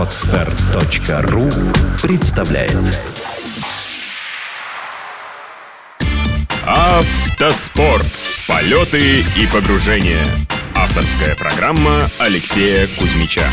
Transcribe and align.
Отстар.ру 0.00 1.50
представляет 2.02 2.72
Автоспорт. 6.64 8.06
Полеты 8.48 9.20
и 9.20 9.46
погружения. 9.52 10.24
Авторская 10.74 11.36
программа 11.36 12.08
Алексея 12.18 12.88
Кузьмича. 12.98 13.44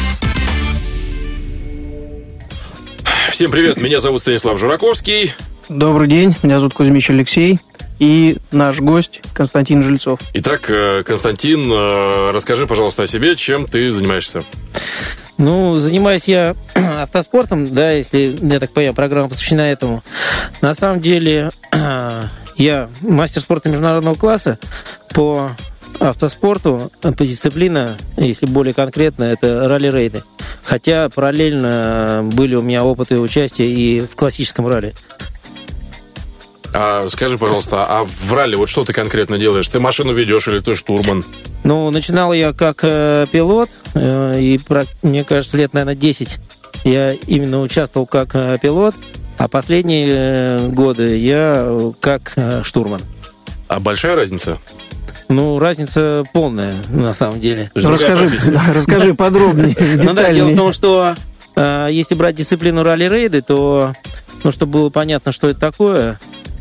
Всем 3.30 3.52
привет, 3.52 3.82
меня 3.82 4.00
зовут 4.00 4.22
Станислав 4.22 4.58
Жураковский. 4.58 5.34
Добрый 5.68 6.08
день, 6.08 6.34
меня 6.44 6.60
зовут 6.60 6.74
Кузьмич 6.74 7.10
Алексей. 7.10 7.60
И 8.00 8.38
наш 8.52 8.80
гость 8.80 9.20
Константин 9.34 9.84
Жильцов. 9.84 10.22
Итак, 10.34 10.70
э, 10.70 11.04
Константин, 11.04 11.70
э, 11.70 12.32
расскажи, 12.32 12.68
пожалуйста, 12.68 13.04
о 13.04 13.08
себе, 13.08 13.36
чем 13.36 13.66
ты 13.66 13.92
занимаешься. 13.92 14.46
Ну, 15.38 15.78
занимаюсь 15.78 16.28
я 16.28 16.56
автоспортом, 16.76 17.74
да, 17.74 17.92
если, 17.92 18.38
я 18.42 18.60
так 18.60 18.72
понимаю, 18.72 18.96
программа 18.96 19.30
посвящена 19.30 19.62
этому. 19.62 20.04
На 20.62 20.74
самом 20.74 21.00
деле, 21.00 21.52
я 22.56 22.90
мастер 23.02 23.42
спорта 23.42 23.70
международного 23.70 24.16
класса 24.16 24.58
по 25.14 25.52
автоспорту, 26.00 26.92
по 27.02 27.26
дисциплина, 27.26 27.98
если 28.18 28.46
более 28.46 28.74
конкретно, 28.74 29.26
это 29.26 29.68
ралли-рейды. 29.68 30.24
Хотя 30.64 31.10
параллельно 31.10 32.30
были 32.34 32.56
у 32.56 32.62
меня 32.62 32.84
опыты 32.84 33.20
участия 33.20 33.72
и 33.72 34.02
в 34.02 34.16
классическом 34.16 34.68
ралли. 34.68 34.94
А 36.74 37.08
скажи, 37.10 37.38
пожалуйста, 37.38 37.86
а 37.88 38.06
в 38.06 38.34
ралли 38.34 38.56
вот 38.56 38.70
что 38.70 38.84
ты 38.84 38.94
конкретно 38.94 39.38
делаешь? 39.38 39.68
Ты 39.68 39.80
машину 39.80 40.14
ведешь 40.14 40.48
или 40.48 40.60
ты 40.60 40.76
штурман? 40.76 41.24
Ну, 41.64 41.90
начинал 41.90 42.34
я 42.34 42.54
как 42.54 42.80
э, 42.84 43.26
пилот, 43.32 43.70
э, 43.94 44.40
и, 44.40 44.60
мне 45.02 45.24
кажется, 45.24 45.58
лет, 45.58 45.74
наверное, 45.74 45.96
10 45.96 46.40
я 46.84 47.14
именно 47.14 47.62
участвовал 47.62 48.06
как 48.06 48.36
э, 48.36 48.58
пилот, 48.62 48.96
а 49.38 49.48
последние 49.48 50.10
э, 50.10 50.68
годы 50.70 51.18
я 51.18 51.64
э, 51.66 51.92
как 52.00 52.34
э, 52.36 52.62
штурман. 52.64 53.02
А 53.68 53.80
большая 53.80 54.16
разница? 54.16 54.60
Ну, 55.30 55.60
разница 55.60 56.24
полная, 56.32 56.78
на 56.90 57.14
самом 57.14 57.40
деле. 57.40 57.70
Расскажи, 57.76 58.30
да, 58.52 58.64
расскажи 58.74 59.14
подробнее, 59.14 59.76
Ну 60.04 60.14
да, 60.14 60.34
дело 60.34 60.50
в 60.50 60.56
том, 60.56 60.72
что 60.72 61.16
э, 61.56 61.88
если 61.92 62.16
брать 62.16 62.36
дисциплину 62.36 62.84
ралли-рейды, 62.84 63.42
то, 63.42 63.94
ну, 64.44 64.52
чтобы 64.52 64.74
было 64.74 64.90
понятно, 64.90 65.32
что 65.32 65.50
это 65.50 65.60
такое, 65.60 66.20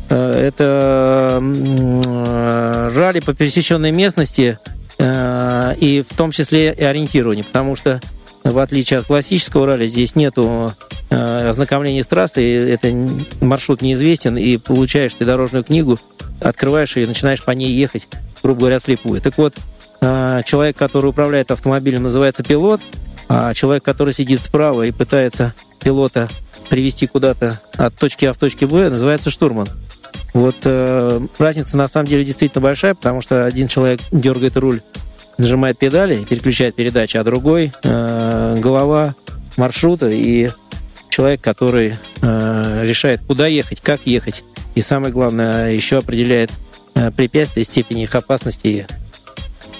это 0.09 1.39
э, 1.41 2.91
ралли 2.95 3.19
по 3.19 3.33
пересеченной 3.33 3.91
местности 3.91 4.59
э, 4.97 5.75
и 5.79 6.03
в 6.09 6.15
том 6.15 6.31
числе 6.31 6.73
и 6.73 6.83
ориентирование, 6.83 7.43
потому 7.43 7.75
что 7.75 7.99
в 8.43 8.59
отличие 8.59 8.99
от 8.99 9.05
классического 9.05 9.65
ралли, 9.65 9.87
здесь 9.87 10.15
нету 10.15 10.73
ознакомления 11.09 12.01
с 12.01 12.07
трассой, 12.07 12.71
это 12.71 12.93
маршрут 13.41 13.81
неизвестен, 13.81 14.37
и 14.37 14.55
получаешь 14.55 15.13
ты 15.15 15.25
дорожную 15.25 15.65
книгу, 15.65 15.99
открываешь 16.39 16.95
ее 16.95 17.03
и 17.03 17.07
начинаешь 17.07 17.43
по 17.43 17.51
ней 17.51 17.73
ехать, 17.73 18.07
грубо 18.41 18.61
говоря, 18.61 18.79
слепую. 18.79 19.19
Так 19.19 19.37
вот, 19.37 19.55
человек, 19.99 20.77
который 20.77 21.07
управляет 21.07 21.51
автомобилем, 21.51 22.03
называется 22.03 22.41
пилот, 22.43 22.79
а 23.27 23.53
человек, 23.53 23.83
который 23.83 24.13
сидит 24.13 24.39
справа 24.41 24.83
и 24.83 24.91
пытается 24.91 25.53
пилота 25.81 26.29
привести 26.69 27.07
куда-то 27.07 27.61
от 27.75 27.95
точки 27.95 28.25
А 28.25 28.33
в 28.33 28.37
точке 28.37 28.67
Б, 28.67 28.89
называется 28.89 29.29
штурман. 29.29 29.67
Вот 30.33 30.57
э, 30.65 31.19
разница 31.39 31.77
на 31.77 31.87
самом 31.87 32.07
деле 32.07 32.23
действительно 32.23 32.61
большая, 32.61 32.93
потому 32.93 33.21
что 33.21 33.45
один 33.45 33.67
человек 33.67 34.01
дергает 34.11 34.57
руль, 34.57 34.81
нажимает 35.37 35.79
педали, 35.79 36.23
переключает 36.23 36.75
передачи, 36.75 37.17
а 37.17 37.23
другой 37.23 37.71
э, 37.83 38.59
голова 38.59 39.15
маршрута 39.55 40.09
и 40.09 40.51
человек, 41.09 41.41
который 41.41 41.95
э, 42.21 42.83
решает, 42.83 43.21
куда 43.27 43.47
ехать, 43.47 43.81
как 43.81 44.05
ехать, 44.05 44.43
и 44.75 44.81
самое 44.81 45.11
главное, 45.11 45.71
еще 45.71 45.97
определяет 45.97 46.51
э, 46.93 47.09
препятствия, 47.11 47.63
степени 47.63 48.03
их 48.03 48.13
опасности. 48.13 48.87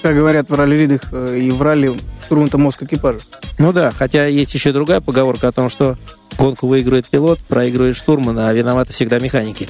Как 0.02 0.14
говорят 0.14 0.50
в 0.50 0.54
ралли-ридах 0.54 1.02
э, 1.12 1.38
и 1.40 1.50
в 1.50 1.62
ралли, 1.62 1.94
штурм-то 2.24 2.58
мозг 2.58 2.82
экипажа. 2.82 3.20
Ну 3.58 3.72
да, 3.72 3.90
хотя 3.90 4.26
есть 4.26 4.52
еще 4.54 4.72
другая 4.72 5.00
поговорка 5.00 5.48
о 5.48 5.52
том, 5.52 5.68
что 5.68 5.96
гонку 6.38 6.66
выигрывает 6.66 7.06
пилот, 7.06 7.40
проигрывает 7.40 7.96
штурман, 7.96 8.38
а 8.38 8.52
виноваты 8.52 8.92
всегда 8.92 9.18
механики. 9.18 9.68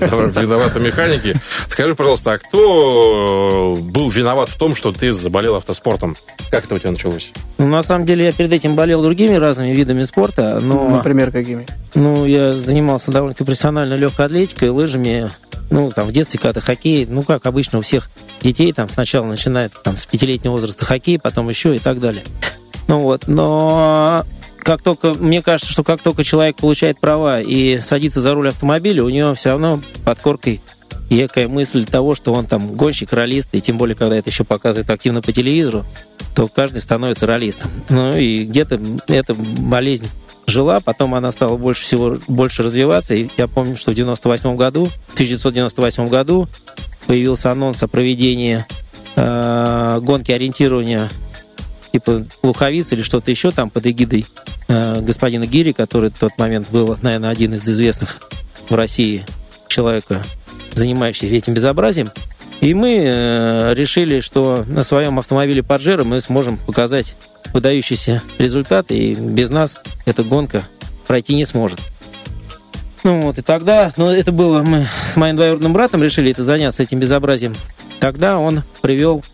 Виноваты 0.00 0.78
механики. 0.80 1.34
Скажи, 1.68 1.94
пожалуйста, 1.94 2.32
а 2.32 2.38
кто 2.38 3.76
был 3.80 4.10
виноват 4.10 4.50
в 4.50 4.56
том, 4.56 4.74
что 4.74 4.92
ты 4.92 5.10
заболел 5.10 5.56
автоспортом? 5.56 6.16
Как 6.50 6.66
это 6.66 6.74
у 6.74 6.78
тебя 6.78 6.90
началось? 6.90 7.32
Ну, 7.56 7.66
на 7.66 7.82
самом 7.82 8.04
деле, 8.04 8.26
я 8.26 8.32
перед 8.32 8.52
этим 8.52 8.76
болел 8.76 9.02
другими 9.02 9.34
разными 9.34 9.72
видами 9.72 10.04
спорта, 10.04 10.60
но... 10.60 10.88
Например, 10.88 11.30
какими? 11.30 11.66
Ну, 11.94 12.26
я 12.26 12.54
занимался 12.54 13.10
довольно-таки 13.10 13.44
профессионально 13.44 13.94
легкой 13.94 14.26
атлетикой, 14.26 14.68
лыжами, 14.68 15.30
ну, 15.70 15.90
там, 15.90 16.06
в 16.06 16.12
детстве 16.12 16.38
когда-то 16.38 16.60
хоккей, 16.60 17.06
ну, 17.08 17.22
как 17.22 17.46
обычно 17.46 17.78
у 17.78 17.82
всех 17.82 18.10
детей, 18.40 18.72
там, 18.72 18.88
сначала 18.88 19.26
начинает, 19.26 19.72
там, 19.82 19.96
с 19.96 20.06
пятилетнего 20.06 20.52
возраста 20.52 20.84
хоккей, 20.84 21.18
потом 21.18 21.48
еще 21.48 21.74
и 21.74 21.78
так 21.78 21.98
далее. 22.00 22.24
Ну, 22.86 23.00
вот, 23.00 23.26
но 23.26 24.24
как 24.60 24.82
только, 24.82 25.14
мне 25.14 25.42
кажется, 25.42 25.72
что 25.72 25.84
как 25.84 26.02
только 26.02 26.24
человек 26.24 26.56
получает 26.56 27.00
права 27.00 27.40
и 27.40 27.78
садится 27.78 28.20
за 28.20 28.34
руль 28.34 28.48
автомобиля, 28.48 29.04
у 29.04 29.08
него 29.08 29.34
все 29.34 29.50
равно 29.50 29.80
под 30.04 30.18
коркой 30.18 30.60
некая 31.10 31.48
мысль 31.48 31.84
того, 31.84 32.14
что 32.14 32.32
он 32.32 32.46
там 32.46 32.74
гонщик, 32.74 33.12
ролист, 33.12 33.48
и 33.52 33.60
тем 33.60 33.78
более, 33.78 33.96
когда 33.96 34.16
это 34.16 34.30
еще 34.30 34.44
показывают 34.44 34.90
активно 34.90 35.22
по 35.22 35.32
телевизору, 35.32 35.84
то 36.34 36.48
каждый 36.48 36.80
становится 36.80 37.26
ролистом. 37.26 37.70
Ну 37.88 38.14
и 38.14 38.44
где-то 38.44 38.80
эта 39.06 39.34
болезнь 39.34 40.08
жила, 40.46 40.80
потом 40.80 41.14
она 41.14 41.32
стала 41.32 41.56
больше 41.56 41.82
всего 41.82 42.18
больше 42.26 42.62
развиваться. 42.62 43.14
И 43.14 43.28
я 43.36 43.48
помню, 43.48 43.76
что 43.76 43.92
в 43.92 43.94
98 43.94 44.56
году, 44.56 44.86
в 45.08 45.14
1998 45.14 46.08
году 46.08 46.48
появился 47.06 47.50
анонс 47.50 47.82
о 47.82 47.88
проведении 47.88 48.64
э, 49.16 50.00
гонки 50.02 50.32
ориентирования 50.32 51.10
типа 51.92 52.24
Луховиц 52.42 52.92
или 52.92 53.02
что-то 53.02 53.30
еще 53.30 53.50
там 53.50 53.70
под 53.70 53.86
эгидой 53.86 54.26
э, 54.68 55.00
господина 55.00 55.46
Гири, 55.46 55.72
который 55.72 56.10
в 56.10 56.18
тот 56.18 56.32
момент 56.38 56.68
был, 56.70 56.96
наверное, 57.02 57.30
один 57.30 57.54
из 57.54 57.68
известных 57.68 58.20
в 58.68 58.74
России 58.74 59.24
человека, 59.68 60.22
занимающийся 60.72 61.34
этим 61.34 61.54
безобразием. 61.54 62.10
И 62.60 62.74
мы 62.74 62.94
э, 62.94 63.74
решили, 63.74 64.20
что 64.20 64.64
на 64.66 64.82
своем 64.82 65.18
автомобиле 65.18 65.62
Паджеро 65.62 66.04
мы 66.04 66.20
сможем 66.20 66.56
показать 66.56 67.14
выдающийся 67.52 68.22
результат, 68.38 68.90
и 68.90 69.14
без 69.14 69.50
нас 69.50 69.76
эта 70.06 70.24
гонка 70.24 70.64
пройти 71.06 71.34
не 71.34 71.44
сможет. 71.44 71.80
Ну 73.04 73.22
вот, 73.22 73.38
и 73.38 73.42
тогда, 73.42 73.92
ну 73.96 74.08
это 74.10 74.32
было, 74.32 74.62
мы 74.62 74.86
с 75.06 75.16
моим 75.16 75.36
двоюродным 75.36 75.72
братом 75.72 76.02
решили 76.02 76.32
это 76.32 76.42
заняться 76.42 76.82
этим 76.82 76.98
безобразием. 76.98 77.54
Тогда 78.00 78.38
он 78.38 78.62
привел 78.82 79.24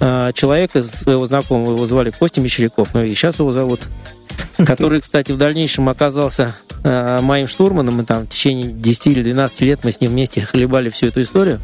э, 0.00 0.32
человека, 0.34 0.82
своего 0.82 1.26
знакомого, 1.26 1.72
его 1.72 1.84
звали 1.84 2.10
Костя 2.10 2.40
Мещеряков, 2.40 2.94
ну 2.94 3.02
и 3.04 3.14
сейчас 3.14 3.38
его 3.38 3.52
зовут, 3.52 3.80
который, 4.66 5.00
кстати, 5.00 5.32
в 5.32 5.36
дальнейшем 5.36 5.88
оказался 5.88 6.56
э, 6.82 7.20
моим 7.20 7.48
штурманом, 7.48 8.00
и 8.00 8.04
там 8.04 8.24
в 8.24 8.28
течение 8.28 8.70
10 8.70 9.06
или 9.08 9.22
12 9.22 9.60
лет 9.62 9.80
мы 9.84 9.92
с 9.92 10.00
ним 10.00 10.10
вместе 10.10 10.40
хлебали 10.40 10.88
всю 10.88 11.06
эту 11.06 11.20
историю. 11.20 11.60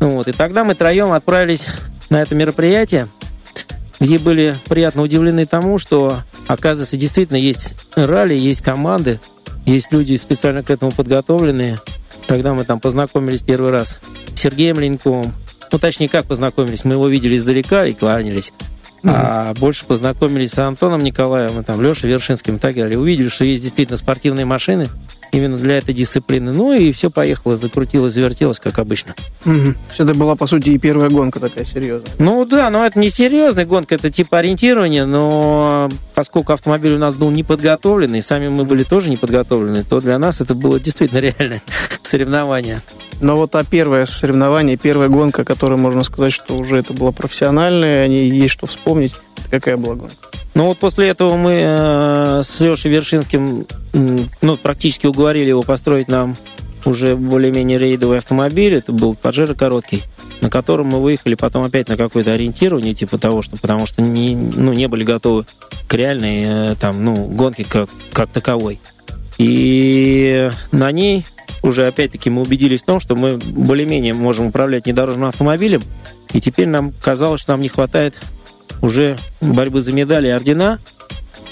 Ну, 0.00 0.10
вот, 0.10 0.28
и 0.28 0.32
тогда 0.32 0.64
мы 0.64 0.74
троем 0.74 1.12
отправились 1.12 1.66
на 2.10 2.22
это 2.22 2.34
мероприятие, 2.34 3.08
где 4.00 4.18
были 4.18 4.56
приятно 4.68 5.02
удивлены 5.02 5.46
тому, 5.46 5.78
что, 5.78 6.20
оказывается, 6.46 6.96
действительно 6.96 7.36
есть 7.36 7.74
ралли, 7.96 8.34
есть 8.34 8.62
команды, 8.62 9.20
есть 9.66 9.92
люди 9.92 10.16
специально 10.16 10.62
к 10.62 10.70
этому 10.70 10.92
подготовленные. 10.92 11.80
Тогда 12.26 12.54
мы 12.54 12.64
там 12.64 12.78
познакомились 12.78 13.42
первый 13.42 13.70
раз 13.70 13.98
с 14.34 14.40
Сергеем 14.40 14.78
Леньковым, 14.78 15.32
ну, 15.72 15.78
точнее, 15.78 16.08
как 16.08 16.26
познакомились? 16.26 16.84
Мы 16.84 16.94
его 16.94 17.08
видели 17.08 17.36
издалека 17.36 17.86
и 17.86 17.94
кланялись. 17.94 18.52
Mm-hmm. 19.02 19.12
А 19.14 19.54
больше 19.54 19.84
познакомились 19.84 20.52
с 20.52 20.58
Антоном 20.58 21.04
Николаевым, 21.04 21.60
и 21.60 21.64
там, 21.64 21.80
Лешей 21.80 22.10
Вершинским 22.10 22.56
и 22.56 22.58
так 22.58 22.74
далее. 22.74 22.98
Увидели, 22.98 23.28
что 23.28 23.44
есть 23.44 23.62
действительно 23.62 23.96
спортивные 23.96 24.44
машины 24.44 24.88
именно 25.32 25.56
для 25.56 25.78
этой 25.78 25.94
дисциплины. 25.94 26.52
Ну 26.52 26.72
и 26.72 26.90
все 26.90 27.10
поехало, 27.10 27.56
закрутилось, 27.56 28.12
завертелось, 28.12 28.58
как 28.58 28.78
обычно. 28.78 29.14
Угу. 29.44 29.74
Это 29.98 30.14
была, 30.14 30.36
по 30.36 30.46
сути, 30.46 30.70
и 30.70 30.78
первая 30.78 31.10
гонка 31.10 31.40
такая 31.40 31.64
серьезная. 31.64 32.10
Ну 32.18 32.44
да, 32.44 32.70
но 32.70 32.84
это 32.84 32.98
не 32.98 33.10
серьезная 33.10 33.66
гонка, 33.66 33.94
это 33.94 34.10
типа 34.10 34.38
ориентирование, 34.38 35.04
но 35.04 35.90
поскольку 36.14 36.52
автомобиль 36.52 36.94
у 36.94 36.98
нас 36.98 37.14
был 37.14 37.30
не 37.30 37.42
подготовленный, 37.42 38.22
сами 38.22 38.48
мы 38.48 38.64
были 38.64 38.82
тоже 38.82 39.10
не 39.10 39.16
подготовлены, 39.16 39.84
то 39.84 40.00
для 40.00 40.18
нас 40.18 40.40
это 40.40 40.54
было 40.54 40.80
действительно 40.80 41.18
реальное 41.38 41.62
соревнование. 42.08 42.82
Но 43.20 43.36
вот 43.36 43.54
а 43.56 43.64
первое 43.64 44.06
соревнование, 44.06 44.76
первая 44.76 45.08
гонка, 45.08 45.44
которая 45.44 45.78
можно 45.78 46.04
сказать, 46.04 46.32
что 46.32 46.56
уже 46.56 46.78
это 46.78 46.92
было 46.92 47.10
профессиональное, 47.10 48.04
о 48.04 48.08
ней 48.08 48.30
есть 48.30 48.54
что 48.54 48.66
вспомнить, 48.66 49.12
какая 49.50 49.76
была 49.76 49.96
гонка? 49.96 50.16
Ну 50.54 50.66
вот 50.66 50.78
после 50.78 51.08
этого 51.08 51.36
мы 51.36 51.52
э, 51.52 52.42
с 52.42 52.60
Лешей 52.60 52.90
Вершинским 52.90 53.66
ну, 53.92 54.56
практически 54.56 55.06
уговорили 55.06 55.48
его 55.48 55.62
построить 55.62 56.08
нам 56.08 56.36
уже 56.84 57.16
более-менее 57.16 57.78
рейдовый 57.78 58.18
автомобиль. 58.18 58.74
Это 58.74 58.92
был 58.92 59.14
Паджеро 59.14 59.54
короткий, 59.54 60.02
на 60.40 60.48
котором 60.48 60.88
мы 60.88 61.00
выехали 61.00 61.34
потом 61.34 61.64
опять 61.64 61.88
на 61.88 61.96
какое-то 61.96 62.32
ориентирование, 62.32 62.94
типа 62.94 63.18
того, 63.18 63.42
что 63.42 63.56
потому 63.56 63.86
что 63.86 64.00
не, 64.00 64.34
ну, 64.36 64.72
не 64.72 64.86
были 64.88 65.04
готовы 65.04 65.44
к 65.86 65.94
реальной 65.94 66.74
там, 66.76 67.04
ну, 67.04 67.26
гонке 67.26 67.64
как, 67.64 67.88
как 68.12 68.30
таковой. 68.30 68.80
И 69.38 70.50
на 70.72 70.90
ней 70.92 71.24
уже 71.62 71.86
опять-таки 71.86 72.28
мы 72.28 72.42
убедились 72.42 72.82
в 72.82 72.86
том, 72.86 73.00
что 73.00 73.16
мы 73.16 73.38
более-менее 73.38 74.14
можем 74.14 74.46
управлять 74.46 74.84
внедорожным 74.84 75.28
автомобилем, 75.28 75.82
и 76.32 76.40
теперь 76.40 76.68
нам 76.68 76.92
казалось, 77.00 77.40
что 77.40 77.52
нам 77.52 77.62
не 77.62 77.68
хватает 77.68 78.20
уже 78.82 79.18
борьбы 79.40 79.80
за 79.80 79.92
медали 79.92 80.28
и 80.28 80.30
ордена, 80.30 80.78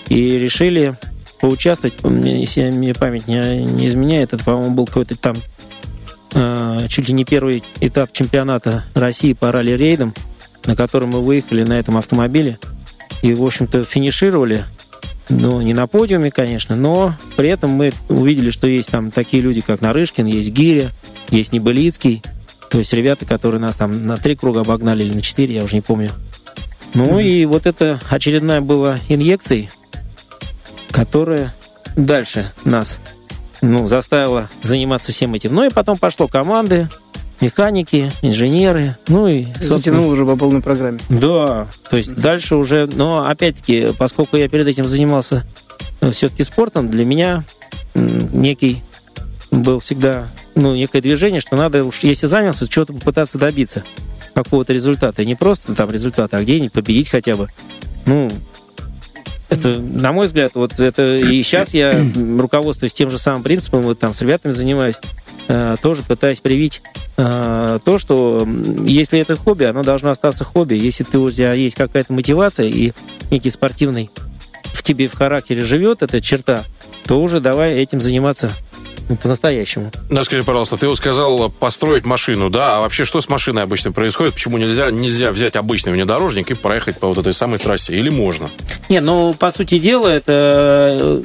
и 0.08 0.38
решили 0.38 0.94
поучаствовать, 1.40 1.94
если 2.02 2.70
мне 2.70 2.94
память 2.94 3.28
не, 3.28 3.64
не 3.64 3.86
изменяет, 3.88 4.32
это, 4.32 4.44
по-моему, 4.44 4.74
был 4.74 4.86
какой-то 4.86 5.16
там 5.16 5.36
э, 6.34 6.86
чуть 6.88 7.08
ли 7.08 7.14
не 7.14 7.24
первый 7.24 7.62
этап 7.80 8.12
чемпионата 8.12 8.84
России 8.94 9.32
по 9.32 9.52
ралли-рейдам, 9.52 10.14
на 10.64 10.76
котором 10.76 11.10
мы 11.10 11.20
выехали 11.20 11.62
на 11.62 11.74
этом 11.74 11.96
автомобиле. 11.96 12.58
И, 13.22 13.32
в 13.32 13.44
общем-то, 13.44 13.84
финишировали. 13.84 14.64
Ну, 15.28 15.60
не 15.60 15.74
на 15.74 15.86
подиуме, 15.86 16.30
конечно, 16.30 16.76
но 16.76 17.14
при 17.36 17.50
этом 17.50 17.70
мы 17.70 17.92
увидели, 18.08 18.50
что 18.50 18.68
есть 18.68 18.90
там 18.90 19.10
такие 19.10 19.42
люди, 19.42 19.60
как 19.60 19.80
Нарышкин, 19.80 20.26
есть 20.26 20.50
Гиря, 20.50 20.90
есть 21.30 21.52
Небылицкий, 21.52 22.22
то 22.70 22.78
есть 22.78 22.92
ребята, 22.92 23.26
которые 23.26 23.60
нас 23.60 23.76
там 23.76 24.06
на 24.06 24.18
три 24.18 24.36
круга 24.36 24.60
обогнали 24.60 25.02
или 25.02 25.14
на 25.14 25.22
четыре, 25.22 25.56
я 25.56 25.64
уже 25.64 25.74
не 25.74 25.80
помню. 25.80 26.12
Ну 26.94 27.18
mm-hmm. 27.18 27.24
и 27.24 27.44
вот 27.44 27.66
это 27.66 28.00
очередная 28.08 28.60
была 28.60 28.98
инъекцией, 29.08 29.68
которая 30.90 31.54
дальше 31.96 32.52
нас 32.64 33.00
ну, 33.60 33.86
заставила 33.88 34.48
заниматься 34.62 35.12
всем 35.12 35.34
этим. 35.34 35.54
Ну 35.54 35.64
и 35.64 35.70
потом 35.70 35.98
пошло 35.98 36.28
команды, 36.28 36.88
механики, 37.40 38.12
инженеры, 38.22 38.96
ну 39.08 39.28
и... 39.28 39.46
Затянул 39.60 40.08
уже 40.08 40.24
по 40.24 40.36
полной 40.36 40.62
программе. 40.62 41.00
Да, 41.08 41.68
то 41.90 41.96
есть 41.96 42.14
дальше 42.14 42.56
уже... 42.56 42.86
Но 42.86 43.26
опять-таки, 43.26 43.88
поскольку 43.98 44.36
я 44.36 44.48
перед 44.48 44.66
этим 44.66 44.86
занимался 44.86 45.44
э, 46.00 46.10
все-таки 46.10 46.44
спортом, 46.44 46.88
для 46.90 47.04
меня 47.04 47.44
некий 47.94 48.82
был 49.50 49.80
всегда 49.80 50.28
ну, 50.54 50.74
некое 50.74 51.00
движение, 51.00 51.40
что 51.40 51.56
надо 51.56 51.84
уж, 51.84 52.00
если 52.00 52.26
занялся, 52.26 52.66
чего-то 52.68 52.92
попытаться 52.92 53.38
добиться 53.38 53.84
какого-то 54.34 54.72
результата. 54.72 55.22
И 55.22 55.26
не 55.26 55.34
просто 55.34 55.74
там 55.74 55.90
результата, 55.90 56.36
а 56.36 56.42
где-нибудь 56.42 56.72
победить 56.72 57.08
хотя 57.08 57.36
бы. 57.36 57.48
Ну, 58.06 58.30
это, 59.48 59.78
на 59.78 60.12
мой 60.12 60.26
взгляд, 60.26 60.52
вот 60.54 60.80
это 60.80 61.16
и 61.16 61.42
сейчас 61.42 61.72
я 61.72 62.04
руководствуюсь 62.38 62.92
тем 62.92 63.10
же 63.10 63.18
самым 63.18 63.42
принципом, 63.42 63.82
вот 63.82 63.98
там 63.98 64.12
с 64.12 64.20
ребятами 64.20 64.52
занимаюсь, 64.52 64.96
тоже 65.46 66.02
пытаюсь 66.02 66.40
привить 66.40 66.82
э, 67.16 67.78
то, 67.84 67.98
что 67.98 68.46
если 68.84 69.20
это 69.20 69.36
хобби, 69.36 69.64
оно 69.64 69.82
должно 69.82 70.10
остаться 70.10 70.44
хобби. 70.44 70.74
Если 70.74 71.04
ты, 71.04 71.18
у 71.18 71.30
тебя 71.30 71.52
есть 71.52 71.76
какая-то 71.76 72.12
мотивация 72.12 72.66
и 72.66 72.92
некий 73.30 73.50
спортивный 73.50 74.10
в 74.64 74.82
тебе 74.82 75.08
в 75.08 75.14
характере 75.14 75.62
живет 75.62 76.02
эта 76.02 76.20
черта, 76.20 76.64
то 77.06 77.20
уже 77.20 77.40
давай 77.40 77.74
этим 77.74 78.00
заниматься 78.00 78.52
по-настоящему. 79.22 79.92
Ну, 80.10 80.24
скажи, 80.24 80.42
пожалуйста, 80.42 80.76
ты 80.76 80.88
вот 80.88 80.96
сказал 80.96 81.48
построить 81.48 82.04
машину, 82.04 82.50
да? 82.50 82.76
А 82.76 82.80
вообще 82.80 83.04
что 83.04 83.20
с 83.20 83.28
машиной 83.28 83.62
обычно 83.62 83.92
происходит? 83.92 84.34
Почему 84.34 84.58
нельзя, 84.58 84.90
нельзя 84.90 85.30
взять 85.30 85.54
обычный 85.54 85.92
внедорожник 85.92 86.50
и 86.50 86.54
проехать 86.54 86.98
по 86.98 87.06
вот 87.06 87.18
этой 87.18 87.32
самой 87.32 87.58
трассе? 87.58 87.94
Или 87.94 88.10
можно? 88.10 88.50
Не, 88.88 89.00
ну, 89.00 89.32
по 89.34 89.50
сути 89.50 89.78
дела, 89.78 90.08
это 90.08 91.22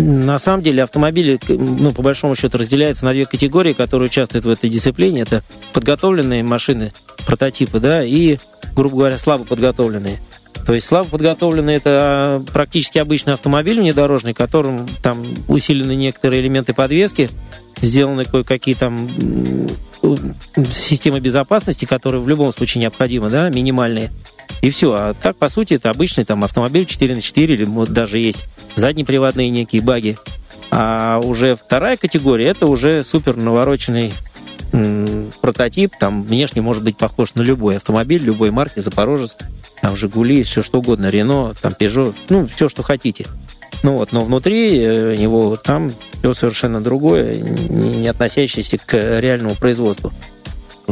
на 0.00 0.38
самом 0.38 0.62
деле 0.62 0.82
автомобили, 0.82 1.38
ну, 1.48 1.92
по 1.92 2.02
большому 2.02 2.34
счету, 2.34 2.58
разделяются 2.58 3.04
на 3.04 3.12
две 3.12 3.26
категории, 3.26 3.72
которые 3.72 4.08
участвуют 4.08 4.44
в 4.44 4.50
этой 4.50 4.70
дисциплине. 4.70 5.22
Это 5.22 5.42
подготовленные 5.72 6.42
машины, 6.42 6.92
прототипы, 7.26 7.78
да, 7.78 8.04
и, 8.04 8.38
грубо 8.74 8.96
говоря, 8.96 9.18
слабо 9.18 9.44
подготовленные. 9.44 10.18
То 10.66 10.74
есть 10.74 10.86
слабо 10.86 11.08
подготовленный 11.08 11.74
это 11.74 11.90
а, 11.90 12.44
практически 12.52 12.98
обычный 12.98 13.34
автомобиль 13.34 13.80
внедорожный, 13.80 14.34
которым 14.34 14.88
там 15.02 15.26
усилены 15.48 15.94
некоторые 15.94 16.42
элементы 16.42 16.74
подвески, 16.74 17.30
сделаны 17.80 18.24
кое-какие 18.24 18.74
там 18.74 19.08
системы 20.70 21.20
безопасности, 21.20 21.84
которые 21.84 22.22
в 22.22 22.28
любом 22.28 22.52
случае 22.52 22.82
необходимы, 22.82 23.30
да, 23.30 23.48
минимальные. 23.48 24.10
И 24.62 24.70
все. 24.70 24.92
А 24.92 25.14
так, 25.14 25.36
по 25.36 25.48
сути, 25.48 25.74
это 25.74 25.90
обычный 25.90 26.24
там 26.24 26.44
автомобиль 26.44 26.86
4 26.86 27.14
на 27.14 27.22
4 27.22 27.54
или 27.54 27.64
вот 27.64 27.90
даже 27.90 28.18
есть 28.18 28.44
заднеприводные 28.76 29.50
некие 29.50 29.82
баги. 29.82 30.18
А 30.70 31.20
уже 31.22 31.56
вторая 31.56 31.96
категория 31.96 32.48
это 32.48 32.66
уже 32.66 33.02
супер 33.02 33.36
навороченный 33.36 34.12
прототип, 35.40 35.94
там 35.98 36.22
внешне 36.22 36.62
может 36.62 36.84
быть 36.84 36.96
похож 36.96 37.34
на 37.34 37.42
любой 37.42 37.76
автомобиль, 37.76 38.22
любой 38.22 38.50
марки, 38.50 38.78
Запорожец, 38.78 39.36
там 39.82 39.96
Жигули, 39.96 40.44
все 40.44 40.62
что 40.62 40.78
угодно, 40.78 41.08
Рено, 41.08 41.54
там 41.60 41.74
Пежо, 41.74 42.14
ну, 42.28 42.46
все, 42.46 42.68
что 42.68 42.82
хотите. 42.82 43.26
Ну 43.82 43.96
вот, 43.96 44.12
но 44.12 44.22
внутри 44.22 44.78
э, 44.78 45.16
него 45.16 45.56
там 45.56 45.92
все 46.20 46.32
совершенно 46.34 46.82
другое, 46.82 47.36
не 47.38 48.06
относящееся 48.06 48.78
к 48.78 49.20
реальному 49.20 49.54
производству. 49.54 50.12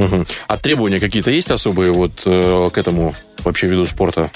Угу. 0.04 0.26
А 0.46 0.56
требования 0.56 1.00
какие-то 1.00 1.30
есть 1.30 1.50
особые 1.50 1.92
вот 1.92 2.22
э, 2.24 2.70
к 2.72 2.78
этому 2.78 3.14
вообще 3.44 3.66
виду 3.66 3.84
спорта? 3.84 4.30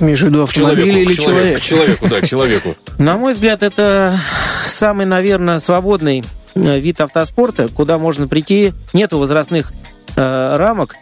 Между 0.00 0.26
виду 0.26 0.42
автомобиля 0.42 0.86
человеку, 0.86 1.10
или 1.10 1.12
человек? 1.14 1.58
К 1.58 1.62
человеку, 1.62 2.08
да, 2.08 2.20
к 2.20 2.26
человеку. 2.26 2.76
На 2.98 3.16
мой 3.16 3.32
взгляд, 3.32 3.62
это 3.62 4.18
самый, 4.66 5.06
наверное, 5.06 5.58
свободный 5.58 6.24
э, 6.54 6.78
вид 6.78 7.00
автоспорта, 7.00 7.68
куда 7.68 7.98
можно 7.98 8.26
прийти, 8.28 8.72
нету 8.92 9.18
возрастных 9.18 9.72
э, 10.16 10.56
рамок, 10.56 10.96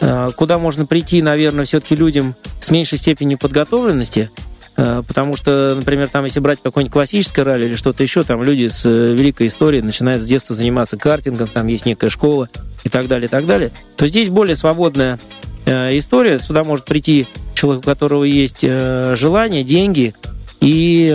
Э, 0.00 0.30
куда 0.36 0.58
можно 0.58 0.86
прийти, 0.86 1.22
наверное, 1.22 1.64
все-таки 1.64 1.96
людям 1.96 2.34
с 2.60 2.70
меньшей 2.70 2.98
степенью 2.98 3.38
подготовленности, 3.38 4.30
потому 4.76 5.36
что, 5.36 5.74
например, 5.74 6.08
там, 6.08 6.24
если 6.24 6.38
брать 6.40 6.58
какое-нибудь 6.62 6.92
классическое 6.92 7.44
ралли 7.44 7.64
или 7.64 7.76
что-то 7.76 8.02
еще, 8.02 8.22
там 8.22 8.42
люди 8.42 8.66
с 8.66 8.84
э, 8.84 9.14
великой 9.14 9.46
историей 9.46 9.82
начинают 9.82 10.22
с 10.22 10.26
детства 10.26 10.54
заниматься 10.54 10.96
картингом, 10.96 11.48
там 11.48 11.66
есть 11.66 11.86
некая 11.86 12.10
школа 12.10 12.50
и 12.84 12.88
так 12.88 13.08
далее, 13.08 13.26
и 13.26 13.30
так 13.30 13.46
далее, 13.46 13.72
то 13.96 14.06
здесь 14.06 14.28
более 14.28 14.54
свободная 14.54 15.18
история. 15.64 16.38
Сюда 16.38 16.62
может 16.62 16.84
прийти 16.84 17.26
человек, 17.54 17.82
у 17.82 17.86
которого 17.86 18.22
есть 18.22 18.60
желание, 18.60 19.64
деньги 19.64 20.14
и, 20.60 21.10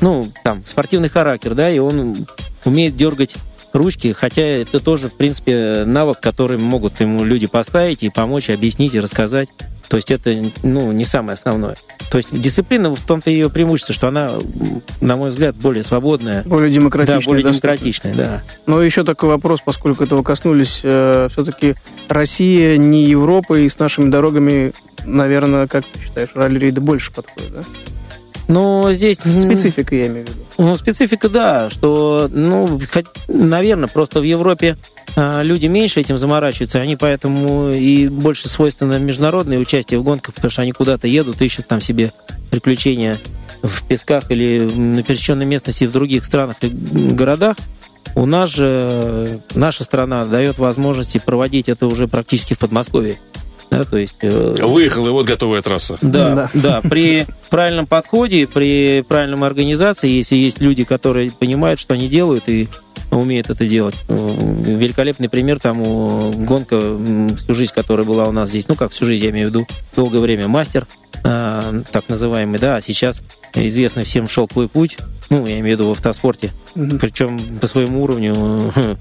ну, 0.00 0.32
там, 0.44 0.62
спортивный 0.66 1.08
характер, 1.08 1.54
да, 1.54 1.70
и 1.70 1.78
он 1.78 2.26
умеет 2.66 2.96
дергать 2.96 3.36
ручки, 3.78 4.12
хотя 4.12 4.42
это 4.42 4.80
тоже, 4.80 5.08
в 5.08 5.14
принципе, 5.14 5.84
навык, 5.84 6.20
который 6.20 6.58
могут 6.58 7.00
ему 7.00 7.24
люди 7.24 7.46
поставить 7.46 8.02
и 8.02 8.10
помочь, 8.10 8.50
объяснить 8.50 8.94
и 8.94 9.00
рассказать. 9.00 9.48
То 9.88 9.96
есть 9.96 10.10
это, 10.10 10.34
ну, 10.62 10.92
не 10.92 11.04
самое 11.04 11.32
основное. 11.32 11.76
То 12.10 12.18
есть 12.18 12.28
дисциплина 12.38 12.94
в 12.94 13.00
том-то 13.00 13.30
ее 13.30 13.48
преимущество, 13.48 13.94
что 13.94 14.08
она, 14.08 14.38
на 15.00 15.16
мой 15.16 15.30
взгляд, 15.30 15.56
более 15.56 15.82
свободная. 15.82 16.42
Более 16.44 16.70
демократичная. 16.70 17.20
Да, 17.20 17.26
более 17.26 17.42
демократичная, 17.44 18.14
да. 18.14 18.42
Но 18.66 18.82
еще 18.82 19.02
такой 19.02 19.30
вопрос, 19.30 19.60
поскольку 19.64 20.04
этого 20.04 20.22
коснулись, 20.22 20.80
э, 20.82 21.28
все-таки 21.32 21.74
Россия 22.08 22.76
не 22.76 23.04
Европа, 23.04 23.58
и 23.58 23.68
с 23.68 23.78
нашими 23.78 24.10
дорогами, 24.10 24.72
наверное, 25.04 25.66
как 25.66 25.84
ты 25.86 26.00
считаешь, 26.00 26.30
ралли-рейды 26.34 26.82
больше 26.82 27.10
подходят, 27.10 27.52
да? 27.52 27.62
Но 28.48 28.92
здесь... 28.92 29.18
Специфика, 29.18 29.94
я 29.94 30.06
имею 30.06 30.26
в 30.26 30.30
виду. 30.30 30.40
Ну, 30.56 30.76
специфика, 30.76 31.28
да, 31.28 31.70
что, 31.70 32.28
ну, 32.32 32.80
хоть, 32.92 33.06
наверное, 33.28 33.88
просто 33.88 34.20
в 34.20 34.24
Европе 34.24 34.76
а, 35.16 35.42
люди 35.42 35.66
меньше 35.66 36.00
этим 36.00 36.18
заморачиваются, 36.18 36.80
они 36.80 36.96
поэтому 36.96 37.70
и 37.70 38.08
больше 38.08 38.48
свойственно 38.48 38.98
международное 38.98 39.58
участие 39.58 40.00
в 40.00 40.02
гонках, 40.02 40.34
потому 40.34 40.50
что 40.50 40.62
они 40.62 40.72
куда-то 40.72 41.06
едут, 41.06 41.42
ищут 41.42 41.68
там 41.68 41.80
себе 41.80 42.12
приключения 42.50 43.20
в 43.62 43.86
песках 43.86 44.30
или 44.30 44.60
на 44.60 45.02
пересеченной 45.02 45.44
местности 45.46 45.84
в 45.84 45.92
других 45.92 46.24
странах 46.24 46.56
или 46.62 46.72
городах. 47.12 47.56
У 48.14 48.26
нас 48.26 48.50
же 48.50 49.40
наша 49.54 49.84
страна 49.84 50.24
дает 50.24 50.58
возможности 50.58 51.18
проводить 51.18 51.68
это 51.68 51.86
уже 51.86 52.08
практически 52.08 52.54
в 52.54 52.58
Подмосковье. 52.58 53.18
Да, 53.70 53.84
то 53.84 53.98
есть, 53.98 54.16
э, 54.22 54.54
Выехал, 54.62 55.06
и 55.06 55.10
вот 55.10 55.26
готовая 55.26 55.62
трасса. 55.62 55.98
Да, 56.00 56.34
да, 56.34 56.50
да. 56.54 56.80
При 56.80 57.26
правильном 57.50 57.86
подходе, 57.86 58.46
при 58.46 59.02
правильной 59.02 59.46
организации, 59.46 60.08
если 60.08 60.36
есть 60.36 60.60
люди, 60.60 60.84
которые 60.84 61.30
понимают, 61.30 61.78
что 61.78 61.94
они 61.94 62.08
делают 62.08 62.48
и 62.48 62.68
умеют 63.10 63.50
это 63.50 63.66
делать. 63.66 63.96
Великолепный 64.08 65.28
пример 65.28 65.60
тому 65.60 66.32
гонка 66.32 66.80
всю 67.36 67.54
жизнь, 67.54 67.72
которая 67.74 68.06
была 68.06 68.24
у 68.24 68.32
нас 68.32 68.48
здесь. 68.48 68.68
Ну, 68.68 68.74
как 68.74 68.92
всю 68.92 69.04
жизнь, 69.04 69.24
я 69.24 69.30
имею 69.30 69.48
в 69.48 69.50
виду, 69.50 69.66
долгое 69.96 70.20
время 70.20 70.48
мастер, 70.48 70.86
э, 71.24 71.82
так 71.90 72.08
называемый, 72.08 72.58
да, 72.58 72.76
а 72.76 72.80
сейчас 72.80 73.22
известный 73.54 74.04
всем 74.04 74.28
шелковый 74.28 74.68
путь, 74.68 74.98
ну, 75.30 75.46
я 75.46 75.58
имею 75.60 75.76
в 75.76 75.80
виду 75.80 75.88
в 75.88 75.92
автоспорте, 75.92 76.50
mm-hmm. 76.74 76.98
причем 76.98 77.58
по 77.60 77.66
своему 77.66 78.02
уровню 78.02 78.72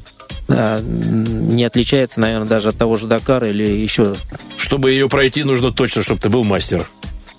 не 0.48 1.64
отличается, 1.64 2.20
наверное, 2.20 2.48
даже 2.48 2.70
от 2.70 2.78
того 2.78 2.98
же 2.98 3.08
Дакара 3.08 3.50
или 3.50 3.70
еще. 3.70 4.16
Чтобы 4.58 4.92
ее 4.92 5.10
пройти, 5.10 5.44
нужно 5.44 5.72
точно, 5.72 6.04
чтобы 6.04 6.20
ты 6.20 6.30
был 6.30 6.44
мастер. 6.44 6.88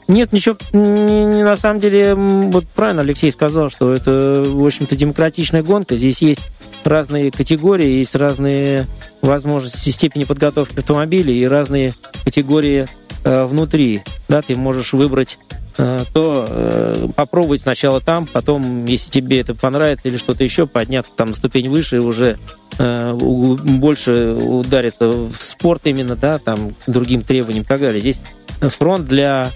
Нет, 0.09 0.33
ничего, 0.33 0.57
не, 0.73 1.43
на 1.43 1.55
самом 1.57 1.81
деле, 1.81 2.15
вот 2.15 2.67
правильно 2.69 3.03
Алексей 3.03 3.31
сказал, 3.31 3.69
что 3.69 3.93
это, 3.93 4.43
в 4.47 4.65
общем-то, 4.65 4.97
демократичная 4.97 5.63
гонка. 5.63 5.99
Здесь 5.99 6.23
есть 6.23 6.49
разные 6.83 7.31
категории, 7.31 7.99
есть 7.99 8.15
разные 8.15 8.87
возможности 9.21 9.91
степени 9.91 10.25
подготовки 10.25 10.79
автомобиля 10.79 11.33
и 11.33 11.45
разные 11.45 11.93
категории 12.25 12.89
э, 13.25 13.45
внутри. 13.45 14.03
Да, 14.29 14.41
ты 14.41 14.57
можешь 14.57 14.95
выбрать 14.95 15.39
то 15.79 16.47
э, 16.49 17.07
попробовать 17.15 17.61
сначала 17.61 18.01
там, 18.01 18.27
потом, 18.27 18.85
если 18.87 19.13
тебе 19.13 19.41
это 19.41 19.55
понравится 19.55 20.09
или 20.09 20.17
что-то 20.17 20.43
еще, 20.43 20.67
подняться 20.67 21.13
там 21.15 21.29
на 21.29 21.37
ступень 21.37 21.69
выше 21.71 21.97
и 21.97 22.01
уже 22.01 22.37
э, 22.79 23.13
больше 23.13 24.33
удариться 24.33 25.09
в 25.09 25.37
спорт 25.39 25.83
именно, 25.85 26.17
да, 26.17 26.39
там, 26.41 26.75
к 26.85 26.91
другим 26.91 27.23
требованиям 27.23 27.63
и 27.63 27.67
так 27.67 27.81
далее. 27.81 28.01
Здесь 28.01 28.21
фронт 28.61 29.07
для 29.07 29.53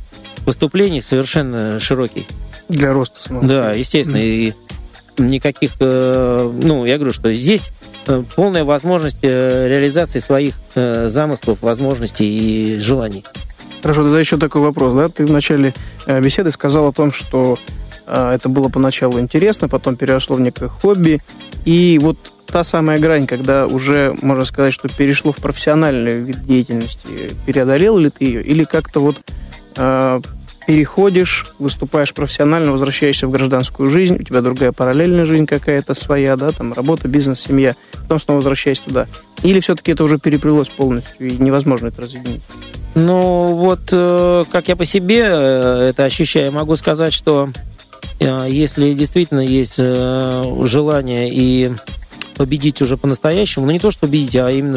выступлений 0.46 1.00
совершенно 1.00 1.80
широкий. 1.80 2.28
Для 2.68 2.92
роста 2.92 3.20
самого. 3.20 3.46
Да, 3.46 3.72
естественно. 3.72 4.18
И 4.18 4.52
никаких, 5.18 5.72
э, 5.80 6.52
ну, 6.62 6.84
я 6.84 6.98
говорю, 6.98 7.12
что 7.12 7.32
здесь 7.32 7.70
э, 8.06 8.22
полная 8.36 8.62
возможность 8.62 9.18
э, 9.22 9.68
реализации 9.68 10.20
своих 10.20 10.54
э, 10.76 11.08
замыслов, 11.08 11.62
возможностей 11.62 12.76
и 12.76 12.78
желаний. 12.78 13.24
Хорошо, 13.82 14.04
тогда 14.04 14.20
еще 14.20 14.36
такой 14.36 14.62
вопрос, 14.62 14.94
да? 14.94 15.08
Ты 15.08 15.26
в 15.26 15.30
начале 15.30 15.74
э, 16.06 16.20
беседы 16.20 16.52
сказал 16.52 16.86
о 16.86 16.92
том, 16.92 17.10
что 17.10 17.58
э, 18.06 18.32
это 18.34 18.48
было 18.48 18.68
поначалу 18.68 19.18
интересно, 19.18 19.68
потом 19.68 19.96
переросло 19.96 20.36
в 20.36 20.40
некое 20.40 20.68
хобби, 20.68 21.20
и 21.64 21.98
вот 22.00 22.16
та 22.46 22.62
самая 22.62 23.00
грань, 23.00 23.26
когда 23.26 23.66
уже, 23.66 24.14
можно 24.22 24.44
сказать, 24.44 24.72
что 24.72 24.88
перешло 24.88 25.32
в 25.32 25.36
профессиональный 25.38 26.20
вид 26.20 26.44
деятельности, 26.44 27.34
преодолел 27.44 27.98
ли 27.98 28.10
ты 28.10 28.24
ее, 28.24 28.42
или 28.44 28.62
как-то 28.62 29.00
вот 29.00 29.16
э, 29.76 30.20
переходишь, 30.66 31.46
выступаешь 31.58 32.14
профессионально, 32.14 32.72
возвращаешься 32.72 33.26
в 33.26 33.30
гражданскую 33.30 33.90
жизнь, 33.90 34.16
у 34.16 34.22
тебя 34.22 34.40
другая 34.40 34.72
параллельная 34.72 35.24
жизнь 35.24 35.46
какая-то 35.46 35.94
своя, 35.94 36.36
да, 36.36 36.50
там 36.50 36.72
работа, 36.72 37.08
бизнес, 37.08 37.40
семья, 37.40 37.76
потом 38.02 38.20
снова 38.20 38.36
возвращаешься 38.38 38.84
туда. 38.84 39.06
Или 39.42 39.60
все-таки 39.60 39.92
это 39.92 40.04
уже 40.04 40.18
переплелось 40.18 40.68
полностью, 40.68 41.28
и 41.28 41.36
невозможно 41.38 41.88
это 41.88 42.02
разъединить? 42.02 42.42
Ну, 42.94 43.54
вот 43.54 43.88
э, 43.90 44.44
как 44.52 44.68
я 44.68 44.76
по 44.76 44.84
себе 44.84 45.22
э, 45.24 45.88
это 45.90 46.04
ощущаю, 46.04 46.52
могу 46.52 46.76
сказать, 46.76 47.12
что 47.12 47.50
э, 48.20 48.46
если 48.50 48.92
действительно 48.92 49.40
есть 49.40 49.76
желание 49.76 51.30
и 51.32 51.72
победить 52.36 52.82
уже 52.82 52.96
по-настоящему, 52.96 53.66
ну 53.66 53.72
не 53.72 53.78
то, 53.78 53.90
что 53.90 54.00
победить, 54.00 54.36
а 54.36 54.50
именно 54.50 54.76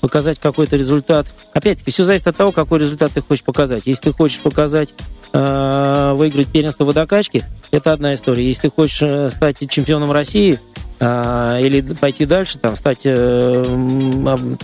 показать 0.00 0.38
какой-то 0.38 0.76
результат. 0.76 1.26
Опять-таки, 1.52 1.90
все 1.90 2.04
зависит 2.04 2.28
от 2.28 2.36
того, 2.36 2.52
какой 2.52 2.78
результат 2.78 3.12
ты 3.12 3.20
хочешь 3.20 3.44
показать. 3.44 3.82
Если 3.86 4.04
ты 4.04 4.12
хочешь 4.12 4.40
показать, 4.40 4.94
э, 5.32 6.12
выиграть 6.14 6.48
первенство 6.48 6.84
водокачки, 6.84 7.44
это 7.70 7.92
одна 7.92 8.14
история. 8.14 8.46
Если 8.46 8.62
ты 8.62 8.70
хочешь 8.70 9.02
э, 9.02 9.30
стать 9.30 9.56
чемпионом 9.68 10.12
России, 10.12 10.58
э, 11.00 11.60
или 11.60 11.80
пойти 11.94 12.26
дальше, 12.26 12.58
там, 12.58 12.76
стать 12.76 13.00
э, 13.04 13.64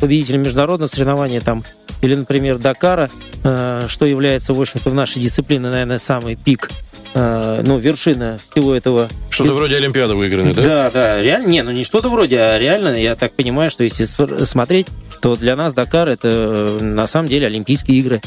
победителем 0.00 0.43
международного 0.43 0.88
соревнования, 0.88 1.41
там, 1.41 1.64
или, 2.00 2.14
например, 2.14 2.59
Дакара, 2.59 3.11
э, 3.43 3.87
что 3.88 4.07
является, 4.07 4.55
в 4.55 4.61
общем-то, 4.61 4.91
в 4.91 4.95
нашей 4.95 5.21
дисциплине, 5.21 5.69
наверное, 5.69 5.99
самый 5.99 6.37
пик, 6.37 6.71
э, 7.14 7.62
ну, 7.64 7.78
вершина 7.78 8.38
всего 8.50 8.75
этого 8.75 9.09
Что-то 9.30 9.54
вроде 9.54 9.76
Олимпиады 9.76 10.14
выиграны, 10.14 10.54
да? 10.54 10.62
да, 10.62 10.90
да, 10.90 11.23
реально, 11.23 11.47
не, 11.47 11.62
ну 11.62 11.71
не 11.71 11.85
что-то 11.85 12.11
вроде, 12.11 12.40
а 12.40 12.59
реально, 12.59 12.88
я 13.00 13.16
так 13.16 13.33
понимаю, 13.33 13.71
что 13.71 13.85
если 13.85 14.04
смотреть, 14.44 14.88
то 15.21 15.37
для 15.37 15.56
нас 15.56 15.73
Дакар 15.75 16.09
это 16.09 16.28
э, 16.28 16.78
на 16.83 17.06
самом 17.06 17.28
деле 17.28 17.47
Олимпийские 17.47 17.99
игры. 17.99 18.21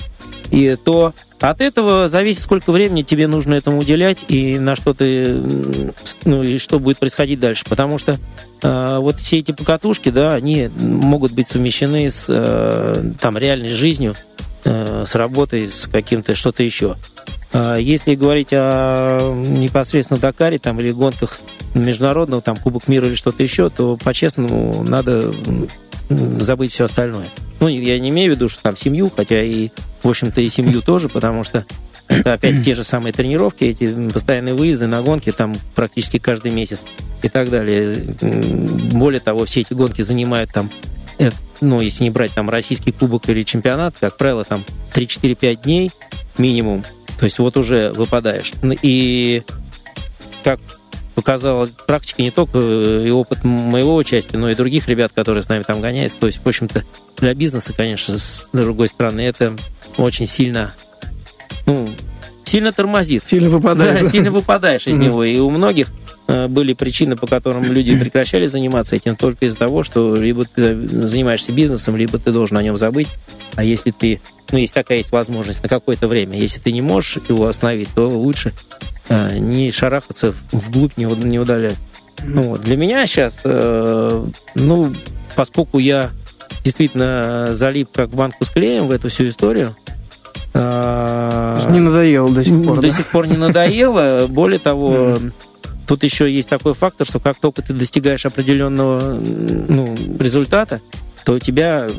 И 0.49 0.77
то 0.81 1.13
от 1.39 1.61
этого 1.61 2.07
зависит, 2.07 2.41
сколько 2.41 2.71
времени 2.71 3.03
тебе 3.03 3.27
нужно 3.27 3.53
этому 3.53 3.79
уделять 3.79 4.25
и 4.27 4.57
на 4.57 4.75
что 4.75 4.93
ты, 4.93 5.39
ну 6.25 6.41
и 6.41 6.57
что 6.57 6.79
будет 6.79 6.97
происходить 6.97 7.39
дальше. 7.39 7.65
Потому 7.67 7.97
что 7.97 8.17
э, 8.61 8.97
вот 8.97 9.17
все 9.17 9.37
эти 9.37 9.51
покатушки, 9.51 10.09
да, 10.09 10.33
они 10.33 10.69
могут 10.75 11.33
быть 11.33 11.47
совмещены 11.47 12.09
с 12.09 12.25
э, 12.29 13.11
там 13.19 13.37
реальной 13.37 13.69
жизнью, 13.69 14.15
с 14.63 15.15
работой, 15.15 15.67
с 15.67 15.87
каким-то 15.87 16.35
что-то 16.35 16.63
еще. 16.63 16.97
А 17.53 17.77
Если 17.77 18.15
говорить 18.15 18.49
о 18.51 19.33
непосредственно 19.33 20.19
Дакаре 20.19 20.59
там, 20.59 20.79
или 20.79 20.91
гонках 20.91 21.39
международного, 21.73 22.41
там, 22.41 22.57
Кубок 22.57 22.87
мира 22.87 23.07
или 23.07 23.15
что-то 23.15 23.43
еще, 23.43 23.69
то, 23.69 23.97
по-честному, 23.97 24.83
надо 24.83 25.33
забыть 26.09 26.71
все 26.71 26.85
остальное. 26.85 27.29
Ну, 27.59 27.67
я 27.67 27.99
не 27.99 28.09
имею 28.09 28.33
в 28.33 28.35
виду, 28.35 28.49
что 28.49 28.61
там 28.61 28.75
семью, 28.75 29.11
хотя 29.15 29.41
и, 29.41 29.69
в 30.03 30.09
общем-то, 30.09 30.41
и 30.41 30.49
семью 30.49 30.81
тоже, 30.81 31.09
потому 31.09 31.43
что 31.43 31.65
это 32.07 32.33
опять 32.33 32.63
те 32.63 32.75
же 32.75 32.83
самые 32.83 33.13
тренировки, 33.13 33.63
эти 33.65 34.11
постоянные 34.11 34.53
выезды 34.53 34.87
на 34.87 35.01
гонки 35.01 35.31
там 35.31 35.57
практически 35.75 36.19
каждый 36.19 36.51
месяц 36.51 36.85
и 37.21 37.29
так 37.29 37.49
далее. 37.49 38.15
Более 38.93 39.19
того, 39.19 39.45
все 39.45 39.61
эти 39.61 39.73
гонки 39.73 40.01
занимают 40.01 40.51
там, 40.53 40.69
э, 41.17 41.31
ну, 41.61 41.81
если 41.81 42.03
не 42.03 42.09
брать 42.09 42.33
там 42.33 42.49
российский 42.49 42.91
кубок 42.91 43.29
или 43.29 43.43
чемпионат, 43.43 43.95
как 43.99 44.17
правило, 44.17 44.43
там 44.43 44.63
3-4-5 44.93 45.63
дней 45.63 45.91
минимум. 46.37 46.83
То 47.19 47.25
есть 47.25 47.39
вот 47.39 47.57
уже 47.57 47.91
выпадаешь. 47.91 48.53
И 48.81 49.43
как 50.43 50.59
показала 51.17 51.67
практика 51.87 52.21
не 52.21 52.29
только 52.29 52.59
э, 52.59 53.07
и 53.07 53.09
опыт 53.09 53.43
моего 53.43 53.95
участия, 53.95 54.37
но 54.37 54.51
и 54.51 54.55
других 54.55 54.87
ребят, 54.87 55.11
которые 55.13 55.41
с 55.41 55.49
нами 55.49 55.63
там 55.63 55.81
гоняются. 55.81 56.15
То 56.17 56.27
есть, 56.27 56.39
в 56.43 56.47
общем-то, 56.47 56.83
для 57.17 57.33
бизнеса, 57.33 57.73
конечно, 57.73 58.19
с 58.19 58.47
другой 58.53 58.87
стороны, 58.87 59.21
это 59.21 59.55
очень 59.97 60.27
сильно, 60.27 60.75
ну, 61.65 61.89
сильно 62.43 62.71
тормозит. 62.71 63.27
Сильно 63.27 63.49
выпадает. 63.49 64.03
Да, 64.03 64.09
сильно 64.11 64.29
выпадаешь 64.29 64.85
из 64.85 64.97
него. 64.97 65.23
И 65.23 65.39
у 65.39 65.49
многих 65.49 65.87
были 66.27 66.73
причины, 66.73 67.15
по 67.15 67.27
которым 67.27 67.71
люди 67.71 67.97
прекращали 68.03 68.47
заниматься 68.47 68.95
этим 68.95 69.15
только 69.15 69.45
из-за 69.45 69.57
того, 69.57 69.83
что 69.83 70.15
либо 70.15 70.45
ты 70.45 70.75
занимаешься 71.07 71.51
бизнесом, 71.51 71.95
либо 71.95 72.19
ты 72.19 72.31
должен 72.31 72.57
о 72.57 72.63
нем 72.63 72.77
забыть. 72.77 73.09
А 73.55 73.63
если 73.63 73.91
ты, 73.91 74.21
ну, 74.51 74.57
если 74.57 74.73
такая 74.73 74.99
есть 74.99 75.11
возможность 75.11 75.63
на 75.63 75.69
какое-то 75.69 76.07
время, 76.07 76.39
если 76.39 76.59
ты 76.59 76.71
не 76.71 76.81
можешь 76.81 77.19
его 77.27 77.47
остановить, 77.47 77.89
то 77.93 78.07
лучше 78.07 78.53
э, 79.09 79.37
не 79.37 79.71
шарахаться 79.71 80.33
вглубь, 80.51 80.97
не, 80.97 81.05
не 81.05 81.39
удалять. 81.39 81.77
Ну, 82.23 82.43
вот. 82.43 82.61
Для 82.61 82.77
меня 82.77 83.05
сейчас, 83.05 83.39
э, 83.43 84.25
ну, 84.55 84.93
поскольку 85.35 85.79
я 85.79 86.11
действительно 86.63 87.49
залип 87.51 87.89
как 87.93 88.09
в 88.09 88.15
банку 88.15 88.43
с 88.43 88.49
клеем 88.49 88.87
в 88.87 88.91
эту 88.91 89.09
всю 89.09 89.27
историю, 89.27 89.75
э, 90.53 91.55
есть 91.57 91.69
Не 91.69 91.79
надоело 91.79 92.29
до 92.29 92.43
сих 92.43 92.65
пор, 92.65 92.75
до 92.75 92.81
да? 92.81 92.91
сих 92.91 93.07
пор 93.07 93.27
не 93.27 93.37
надоело. 93.37 94.27
Более 94.27 94.59
того, 94.59 95.17
тут 95.87 96.03
еще 96.03 96.31
есть 96.31 96.49
такой 96.49 96.73
фактор, 96.73 97.07
что 97.07 97.19
как 97.19 97.37
только 97.39 97.61
ты 97.61 97.73
достигаешь 97.73 98.25
определенного 98.25 99.13
ну, 99.13 99.95
результата, 100.19 100.81
то 101.25 101.39
тебя, 101.39 101.89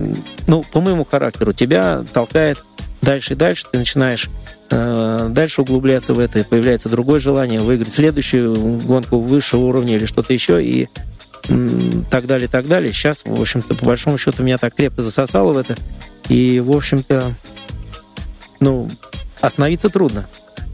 ну, 0.47 0.63
по 0.63 0.81
моему 0.81 1.05
характеру, 1.05 1.53
тебя 1.53 2.05
толкает 2.13 2.63
дальше 3.03 3.35
и 3.35 3.37
дальше, 3.37 3.67
ты 3.71 3.79
начинаешь 3.79 4.29
э, 4.71 5.29
дальше 5.31 5.63
углубляться 5.63 6.15
в 6.15 6.19
это, 6.19 6.45
появляется 6.45 6.89
другое 6.89 7.21
желание 7.21 7.61
выиграть 7.61 7.93
следующую 7.93 8.55
гонку 8.81 9.19
высшего 9.19 9.61
уровня 9.61 9.97
или 9.97 10.07
что-то 10.07 10.33
еще, 10.33 10.65
и 10.65 10.89
так 12.11 12.27
далее, 12.27 12.49
так 12.49 12.67
далее. 12.69 12.93
Сейчас, 12.93 13.23
в 13.25 13.41
общем-то, 13.41 13.75
по 13.75 13.87
большому 13.87 14.19
счету, 14.19 14.43
меня 14.43 14.59
так 14.59 14.75
крепко 14.75 15.03
засосало 15.03 15.53
в 15.53 15.59
это, 15.59 15.77
и, 16.29 16.61
в 16.61 16.71
общем-то, 16.71 17.33
ну, 18.61 18.91
остановиться 19.41 19.89
трудно. 19.89 20.27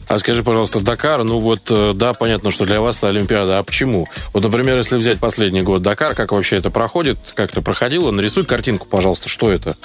А 0.09 0.19
скажи, 0.19 0.43
пожалуйста, 0.43 0.81
Дакар, 0.81 1.25
ну 1.25 1.39
вот, 1.39 1.71
э, 1.71 1.93
да, 1.95 2.13
понятно, 2.13 2.51
что 2.51 2.65
для 2.65 2.81
вас 2.81 2.99
это 2.99 3.09
Олимпиада, 3.09 3.59
а 3.59 3.63
почему? 3.63 4.09
Вот, 4.33 4.43
например, 4.43 4.77
если 4.77 4.97
взять 4.97 5.19
последний 5.19 5.63
год 5.63 5.83
Дакар, 5.83 6.15
как 6.15 6.33
вообще 6.33 6.57
это 6.57 6.71
проходит, 6.71 7.19
как 7.35 7.53
это 7.53 7.63
проходило, 7.63 8.11
нарисуй 8.11 8.45
картинку, 8.45 8.87
пожалуйста, 8.87 9.29
что 9.29 9.51
это 9.51 9.77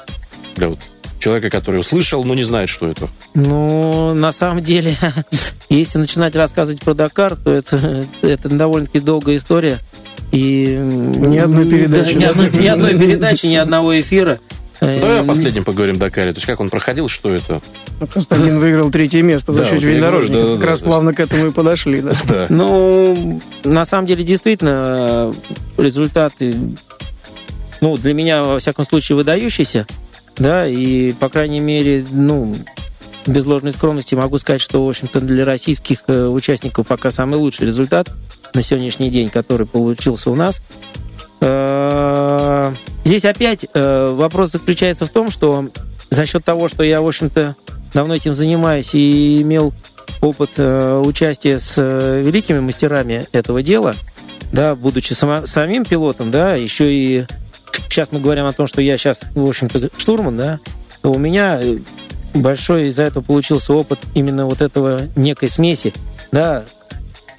для 0.55 0.69
вот 0.69 0.79
человека, 1.19 1.49
который 1.49 1.79
услышал, 1.79 2.23
но 2.23 2.33
не 2.33 2.43
знает, 2.43 2.69
что 2.69 2.87
это. 2.87 3.09
Ну, 3.33 4.13
на 4.13 4.31
самом 4.31 4.63
деле, 4.63 4.95
если 5.69 5.99
начинать 5.99 6.35
рассказывать 6.35 6.81
про 6.81 6.93
Дакар, 6.93 7.35
то 7.35 7.51
это, 7.51 8.05
это 8.21 8.49
довольно-таки 8.49 8.99
долгая 8.99 9.37
история. 9.37 9.79
И 10.31 10.75
Ни 10.75 11.37
одной 11.37 11.65
передачи, 11.65 12.13
Да, 12.13 12.19
ни, 12.19 12.23
одной, 12.25 12.51
ни 12.51 12.67
одной 12.67 12.97
передачи, 12.97 13.47
ни 13.47 13.55
одного 13.55 13.99
эфира. 13.99 14.39
Э, 14.81 14.99
Давай 14.99 15.19
о 15.19 15.23
последнем 15.23 15.63
поговорим 15.65 15.97
Дакаре. 15.97 16.31
То 16.31 16.37
есть 16.37 16.45
как 16.47 16.59
он 16.59 16.69
проходил, 16.69 17.07
что 17.09 17.33
это? 17.33 17.61
Ну, 17.99 18.07
Константин 18.07 18.59
выиграл 18.59 18.89
третье 18.89 19.21
место 19.21 19.53
за 19.53 19.63
Да, 19.63 19.65
счет 19.69 19.81
вот 19.81 19.83
внедорожников. 19.83 20.43
да, 20.43 20.51
Как 20.51 20.59
да, 20.59 20.65
раз 20.67 20.79
да. 20.79 20.85
плавно 20.85 21.13
к 21.13 21.19
этому 21.19 21.47
и 21.47 21.51
подошли, 21.51 22.01
да. 22.01 22.13
Да. 22.27 22.45
Ну, 22.49 23.41
на 23.63 23.85
самом 23.85 24.07
деле, 24.07 24.23
действительно, 24.23 25.33
результаты, 25.77 26.55
ну, 27.81 27.97
для 27.97 28.13
меня, 28.13 28.43
во 28.43 28.59
всяком 28.59 28.85
случае, 28.85 29.15
выдающиеся, 29.17 29.85
да, 30.37 30.67
и, 30.67 31.11
по 31.13 31.27
крайней 31.29 31.59
мере, 31.59 32.05
ну, 32.09 32.55
без 33.25 33.45
ложной 33.45 33.73
скромности 33.73 34.15
могу 34.15 34.37
сказать, 34.37 34.61
что, 34.61 34.85
в 34.85 34.89
общем-то, 34.89 35.19
для 35.21 35.43
российских 35.45 35.99
э, 36.07 36.25
участников 36.27 36.87
пока 36.87 37.11
самый 37.11 37.35
лучший 37.35 37.67
результат 37.67 38.09
на 38.53 38.63
сегодняшний 38.63 39.09
день, 39.11 39.29
который 39.29 39.67
получился 39.67 40.31
у 40.31 40.35
нас. 40.35 40.61
Э, 41.41 42.73
Здесь 43.05 43.25
опять 43.25 43.65
э, 43.73 44.13
вопрос 44.13 44.51
заключается 44.51 45.05
в 45.05 45.09
том, 45.09 45.31
что 45.31 45.69
за 46.11 46.25
счет 46.25 46.43
того, 46.45 46.67
что 46.67 46.83
я, 46.83 47.01
в 47.01 47.07
общем-то, 47.07 47.55
давно 47.93 48.13
этим 48.15 48.35
занимаюсь 48.35 48.93
и 48.93 49.41
имел 49.41 49.73
опыт 50.21 50.51
э, 50.57 50.97
участия 51.03 51.57
с 51.57 51.77
великими 51.81 52.59
мастерами 52.59 53.27
этого 53.31 53.63
дела, 53.63 53.95
да, 54.51 54.75
будучи 54.75 55.13
сама- 55.13 55.47
самим 55.47 55.85
пилотом, 55.85 56.29
да, 56.29 56.53
еще 56.53 56.93
и 56.93 57.25
сейчас 57.87 58.11
мы 58.11 58.19
говорим 58.19 58.45
о 58.45 58.53
том, 58.53 58.67
что 58.67 58.81
я 58.81 58.97
сейчас, 58.97 59.21
в 59.33 59.47
общем-то, 59.47 59.89
штурман, 59.97 60.37
да, 60.37 60.59
у 61.01 61.17
меня 61.17 61.61
большой 62.35 62.87
из-за 62.89 63.03
этого 63.03 63.23
получился 63.23 63.73
опыт 63.73 63.99
именно 64.13 64.45
вот 64.45 64.61
этого 64.61 65.01
некой 65.15 65.49
смеси, 65.49 65.93
да, 66.31 66.65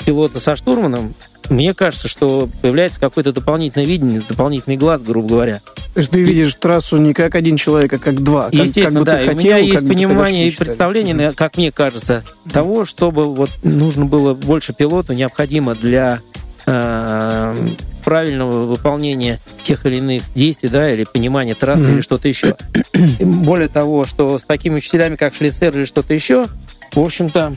пилота 0.05 0.41
со 0.41 0.57
штурманом, 0.57 1.15
мне 1.49 1.75
кажется, 1.75 2.07
что 2.09 2.49
появляется 2.63 3.01
какое-то 3.01 3.33
дополнительное 3.33 3.87
видение, 3.87 4.23
дополнительный 4.29 4.77
глаз, 4.77 5.03
грубо 5.03 5.29
говоря. 5.29 5.61
То 5.95 6.01
есть 6.01 6.11
ты 6.11 6.21
видишь 6.23 6.55
трассу 6.55 6.97
не 6.99 7.13
как 7.15 7.35
один 7.35 7.57
человек, 7.57 7.93
а 7.95 7.99
как 7.99 8.23
два. 8.23 8.45
Как, 8.45 8.55
Естественно, 8.55 9.01
как 9.01 9.01
бы 9.01 9.05
да. 9.05 9.23
И 9.23 9.27
хотел, 9.27 9.41
у 9.41 9.45
меня 9.45 9.57
есть 9.59 9.89
понимание 9.89 10.49
и 10.49 10.57
представление, 10.57 11.33
как 11.33 11.57
мне 11.57 11.73
кажется, 11.73 12.25
того, 12.53 12.85
чтобы 12.85 13.35
вот 13.35 13.51
нужно 13.63 14.07
было 14.07 14.35
больше 14.35 14.73
пилоту 14.73 15.13
необходимо 15.13 15.75
для 15.75 16.21
э, 16.67 17.57
правильного 18.05 18.67
выполнения 18.67 19.41
тех 19.63 19.87
или 19.87 19.97
иных 19.97 20.23
действий, 20.35 20.69
да, 20.69 20.91
или 20.93 21.05
понимания 21.05 21.55
трассы, 21.55 21.85
Мгм. 21.85 21.95
или 21.95 22.01
что-то 22.01 22.29
еще. 22.29 22.57
И 22.93 23.25
Более 23.25 23.69
того, 23.69 24.05
что 24.05 24.39
с 24.39 24.45
такими 24.45 24.77
учителями, 24.77 25.17
как 25.17 25.35
Шлиссер 25.35 25.77
или 25.77 25.85
что-то 25.85 26.15
еще, 26.15 26.47
в 26.93 27.01
общем-то, 27.01 27.55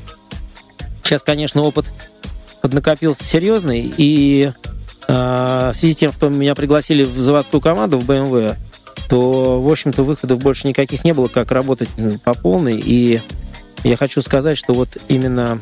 сейчас, 1.04 1.22
конечно, 1.22 1.62
опыт 1.62 1.86
поднакопился 2.64 3.26
серьезный, 3.26 3.94
и 3.98 4.54
э, 5.08 5.14
в 5.14 5.74
связи 5.74 5.94
с 5.94 5.98
тем, 5.98 6.14
что 6.14 6.30
меня 6.30 6.56
пригласили 6.56 7.04
в 7.04 7.18
заводскую 7.18 7.60
команду 7.60 8.00
в 8.00 8.10
BMW, 8.10 8.56
то, 9.10 9.62
в 9.62 9.70
общем-то, 9.70 10.04
выходов 10.04 10.40
больше 10.40 10.70
никаких 10.70 11.04
не 11.04 11.14
было, 11.14 11.28
как 11.28 11.52
работать 11.52 11.90
по 12.24 12.34
полной. 12.34 12.80
И 12.80 13.22
я 13.84 13.98
хочу 13.98 14.22
сказать, 14.22 14.58
что 14.58 14.74
вот 14.74 14.98
именно 15.10 15.62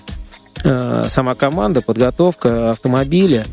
э, 0.63 1.05
сама 1.08 1.34
команда, 1.34 1.81
подготовка 1.81 2.70
автомобиля, 2.70 3.48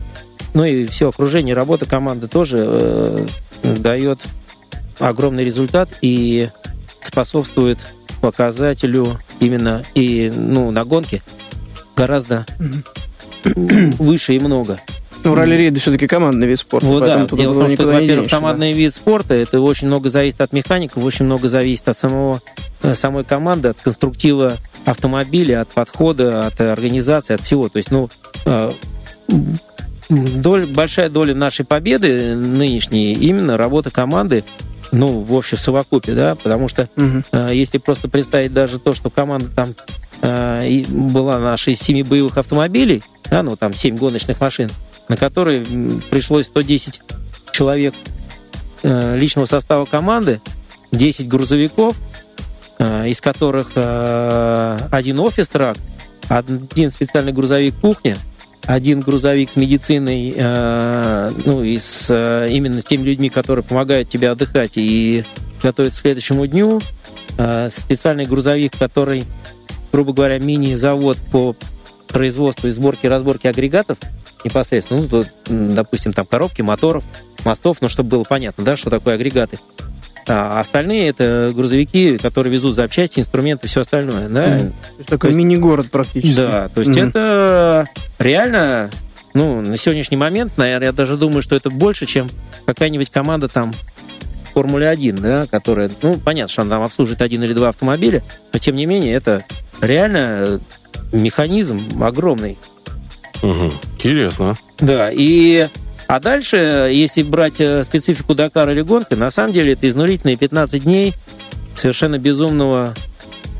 ну 0.53 0.65
и 0.65 0.87
все 0.87 1.09
окружение, 1.09 1.55
работа 1.55 1.87
команды 1.87 2.29
тоже 2.29 2.67
э, 2.69 3.27
дает 3.63 4.21
огромный 4.99 5.45
результат 5.45 5.89
и 6.03 6.51
способствует 7.01 7.79
показателю 8.21 9.19
именно 9.41 9.85
и 9.95 10.31
ну, 10.37 10.71
на 10.71 10.85
гонке 10.85 11.23
гораздо 11.97 12.45
выше 13.99 14.35
и 14.35 14.39
много. 14.39 14.79
Ну, 15.25 15.35
ралли-рейд 15.35 15.77
все-таки 15.79 16.07
командный 16.07 16.47
вид 16.47 16.61
спорта, 16.61 16.87
Вот 16.87 17.01
да, 17.05 17.27
туда 17.27 17.43
дело 17.43 17.53
в 17.55 17.59
том, 17.59 17.69
что, 17.71 17.87
во-первых, 17.87 18.07
денешься, 18.07 18.31
да. 18.31 18.37
командный 18.37 18.73
вид 18.73 18.95
спорта, 18.95 19.35
это 19.35 19.61
очень 19.61 19.89
много 19.89 20.09
зависит 20.11 20.41
от 20.41 20.53
механиков, 20.53 21.03
очень 21.03 21.25
много 21.25 21.49
зависит 21.49 21.89
от 21.89 21.99
самого, 21.99 22.41
э, 22.83 22.95
самой 22.95 23.25
команды, 23.25 23.69
от 23.71 23.79
конструктива 23.81 24.55
автомобиля, 24.85 25.61
от 25.63 25.69
подхода, 25.71 26.47
от 26.47 26.61
организации, 26.61 27.35
от 27.35 27.41
всего. 27.41 27.69
То 27.69 27.79
есть, 27.79 27.91
ну, 27.91 28.09
э, 28.47 28.73
доль- 30.09 30.67
большая 30.67 31.11
доля 31.11 31.35
нашей 31.35 31.65
победы 31.65 32.35
нынешней 32.35 33.15
именно 33.15 33.57
работа 33.57 33.91
команды, 33.91 34.45
ну, 34.93 35.21
в 35.21 35.37
общем, 35.37 35.59
в 35.59 35.61
совокупе, 35.61 36.13
да, 36.13 36.35
потому 36.35 36.69
что 36.69 36.89
Мгм. 36.97 37.25
Э, 37.33 37.51
Если 37.53 37.79
просто 37.79 38.09
представить 38.09 38.53
даже 38.55 38.79
то, 38.79 38.95
что 38.95 39.11
команда 39.11 39.51
там 39.55 39.75
э, 40.23 40.85
была 40.89 41.39
наша 41.39 41.71
из 41.73 41.79
семи 41.81 42.03
боевых 42.03 42.39
автомобилей, 42.39 43.03
да, 43.31 43.43
ну 43.43 43.57
там 43.57 43.75
семь 43.75 43.97
гоночных 43.97 44.41
машин, 44.41 44.71
на 45.09 45.17
которые 45.17 45.65
пришлось 46.11 46.47
110 46.47 47.01
человек 47.53 47.95
э, 48.83 49.17
личного 49.17 49.47
состава 49.47 49.85
команды, 49.85 50.41
10 50.93 51.29
грузовиков, 51.29 51.97
э, 52.79 53.09
из 53.09 53.21
которых 53.21 53.73
э, 53.75 54.79
один 54.91 55.21
офис-трак, 55.21 55.77
один 56.29 56.91
специальный 56.91 57.33
грузовик 57.33 57.75
кухня, 57.81 58.17
один 58.65 59.01
грузовик 59.01 59.51
с 59.51 59.57
медициной, 59.57 60.35
ну, 60.37 61.63
и 61.63 61.79
с, 61.79 62.13
именно 62.51 62.83
с 62.83 62.85
теми 62.85 63.05
людьми, 63.05 63.31
которые 63.31 63.65
помогают 63.65 64.11
тебе 64.11 64.29
отдыхать 64.29 64.73
и 64.77 65.25
готовиться 65.63 66.01
к 66.01 66.03
следующему 66.03 66.47
дню, 66.47 66.83
специальный 67.71 68.27
грузовик, 68.27 68.77
который, 68.77 69.25
грубо 69.91 70.13
говоря, 70.13 70.39
мини-завод 70.39 71.17
по 71.33 71.57
производству 72.09 72.69
и 72.69 72.71
сборке 72.71 73.07
и 73.07 73.11
разборке 73.11 73.49
агрегатов 73.49 73.99
непосредственно, 74.45 75.07
ну, 75.11 75.25
допустим, 75.75 76.13
там 76.13 76.27
коробки, 76.27 76.63
моторов, 76.63 77.05
мостов, 77.45 77.79
ну, 77.81 77.89
чтобы 77.89 78.11
было 78.11 78.25
понятно, 78.25 78.65
да, 78.65 78.77
что 78.77 78.91
такое 78.91 79.15
агрегаты. 79.15 79.59
А 80.27 80.61
остальные 80.61 81.09
это 81.09 81.53
грузовики, 81.55 82.19
которые 82.19 82.53
везут 82.53 82.75
запчасти, 82.75 83.19
инструменты, 83.19 83.67
все 83.67 83.81
остальное, 83.81 84.29
да. 84.29 84.45
То 84.59 84.73
есть 84.99 85.09
такой 85.09 85.35
мини-город 85.35 85.91
практически. 85.91 86.37
Да, 86.37 86.69
то 86.69 86.81
есть 86.81 86.95
Мгм. 86.95 87.09
это 87.09 87.87
реально, 88.19 88.91
ну, 89.33 89.63
на 89.63 89.77
сегодняшний 89.77 90.19
момент, 90.19 90.59
наверное, 90.59 90.89
я 90.89 90.93
даже 90.93 91.17
думаю, 91.17 91.41
что 91.41 91.57
это 91.57 91.71
больше, 91.71 92.05
чем 92.05 92.29
какая-нибудь 92.67 93.11
команда 93.11 93.49
там 93.49 93.73
Формулы 94.53 94.87
1, 94.87 95.17
да, 95.17 95.47
которая, 95.47 95.91
ну, 96.03 96.19
понятно, 96.19 96.51
что 96.51 96.63
она 96.63 96.71
там 96.73 96.83
обслуживает 96.83 97.23
один 97.23 97.43
или 97.45 97.53
два 97.53 97.69
автомобиля, 97.69 98.23
но 98.53 98.59
тем 98.59 98.77
не 98.77 98.87
менее 98.87 99.15
это 99.15 99.45
реально 99.81 100.61
механизм 101.13 102.03
огромный. 102.03 102.59
Мгм. 103.43 103.73
Интересно. 103.95 104.57
Да, 104.79 105.11
и 105.13 105.69
а 106.09 106.21
дальше, 106.21 106.57
если 106.91 107.23
брать 107.23 107.61
э, 107.61 107.85
специфику 107.85 108.35
Дакара 108.35 108.73
или 108.73 108.81
гонки, 108.81 109.15
на 109.15 109.31
самом 109.31 109.53
деле 109.53 109.75
это 109.75 109.89
изнурительные 109.89 110.37
15 110.37 110.83
дней 110.83 111.15
совершенно 111.75 112.19
безумного 112.19 112.95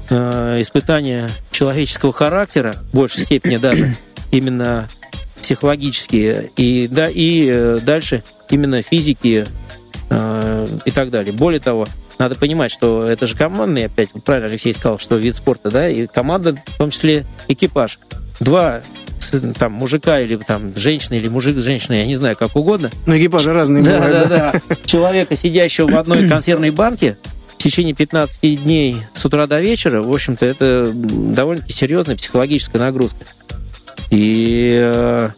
э, 0.09 0.63
испытания 0.63 1.31
человеческого 1.51 2.13
характера, 2.13 2.77
в 2.91 2.97
большей 2.97 3.25
степени 3.25 3.59
даже, 3.59 3.97
именно 4.31 4.89
психологические, 5.43 6.51
и, 6.57 6.89
да, 6.89 7.09
и 7.09 7.51
э, 7.53 7.81
дальше 7.83 8.25
именно 8.49 8.81
физики 8.81 9.47
э, 10.11 10.69
и 10.85 10.91
так 10.91 11.11
далее. 11.11 11.33
Более 11.33 11.61
того, 11.61 11.87
надо 12.19 12.35
понимать, 12.35 12.71
что 12.71 13.05
это 13.05 13.27
же 13.27 13.37
командный, 13.37 13.87
опять 13.87 14.11
правильно 14.25 14.49
Алексей 14.49 14.73
сказал, 14.73 14.99
что 14.99 15.17
вид 15.17 15.37
спорта, 15.37 15.71
да, 15.71 15.89
и 15.89 16.07
команда, 16.07 16.55
в 16.67 16.79
том 16.79 16.91
числе 16.91 17.25
экипаж. 17.49 17.99
Два 18.41 18.83
там 19.59 19.73
мужика 19.73 20.21
или 20.21 20.37
там 20.37 20.73
женщина 20.77 21.15
или 21.15 21.29
мужик 21.29 21.59
с 21.59 21.63
женщиной, 21.63 21.99
я 21.99 22.07
не 22.07 22.17
знаю, 22.17 22.37
как 22.37 22.57
угодно. 22.57 22.91
Ну, 23.07 23.19
экипажи 23.19 23.53
разные 23.53 23.85
Да, 23.85 23.99
бывают, 23.99 24.29
да, 24.29 24.53
да. 24.53 24.77
Человека, 24.87 25.37
сидящего 25.37 25.87
в 25.87 25.99
одной 25.99 26.29
консервной 26.29 26.71
банке 26.71 27.19
в 27.59 27.63
течение 27.63 27.95
15 27.95 28.63
дней 28.63 29.03
с 29.13 29.25
утра 29.25 29.47
до 29.47 29.61
вечера, 29.61 30.01
в 30.01 30.11
общем-то, 30.11 30.47
это 30.47 30.93
довольно-таки 30.95 31.73
серьезная 31.73 32.17
психологическая 32.17 32.81
нагрузка. 32.81 33.27
И 34.11 34.79
э, 34.81 35.31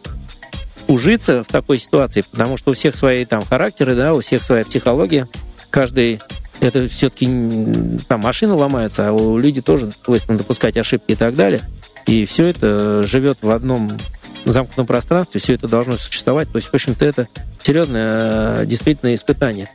ужиться 0.91 1.43
в 1.43 1.47
такой 1.47 1.79
ситуации, 1.79 2.23
потому 2.29 2.57
что 2.57 2.71
у 2.71 2.73
всех 2.73 2.95
свои 2.95 3.25
там 3.25 3.43
характеры, 3.43 3.95
да, 3.95 4.13
у 4.13 4.21
всех 4.21 4.43
своя 4.43 4.65
психология, 4.65 5.27
каждый 5.69 6.19
это 6.59 6.87
все-таки 6.87 7.27
там 8.07 8.21
машины 8.21 8.53
ломаются, 8.53 9.09
а 9.09 9.11
у 9.11 9.37
людей 9.37 9.61
тоже 9.61 9.91
свойственно 10.03 10.37
допускать 10.37 10.77
ошибки 10.77 11.11
и 11.11 11.15
так 11.15 11.35
далее. 11.35 11.61
И 12.05 12.25
все 12.25 12.47
это 12.47 13.03
живет 13.03 13.39
в 13.41 13.49
одном 13.49 13.97
замкнутом 14.45 14.85
пространстве, 14.85 15.39
все 15.39 15.53
это 15.53 15.67
должно 15.67 15.97
существовать. 15.97 16.51
То 16.51 16.57
есть, 16.57 16.69
в 16.69 16.73
общем-то, 16.73 17.05
это 17.05 17.27
серьезное 17.63 18.61
э, 18.61 18.65
действительно 18.65 19.13
испытание. 19.13 19.69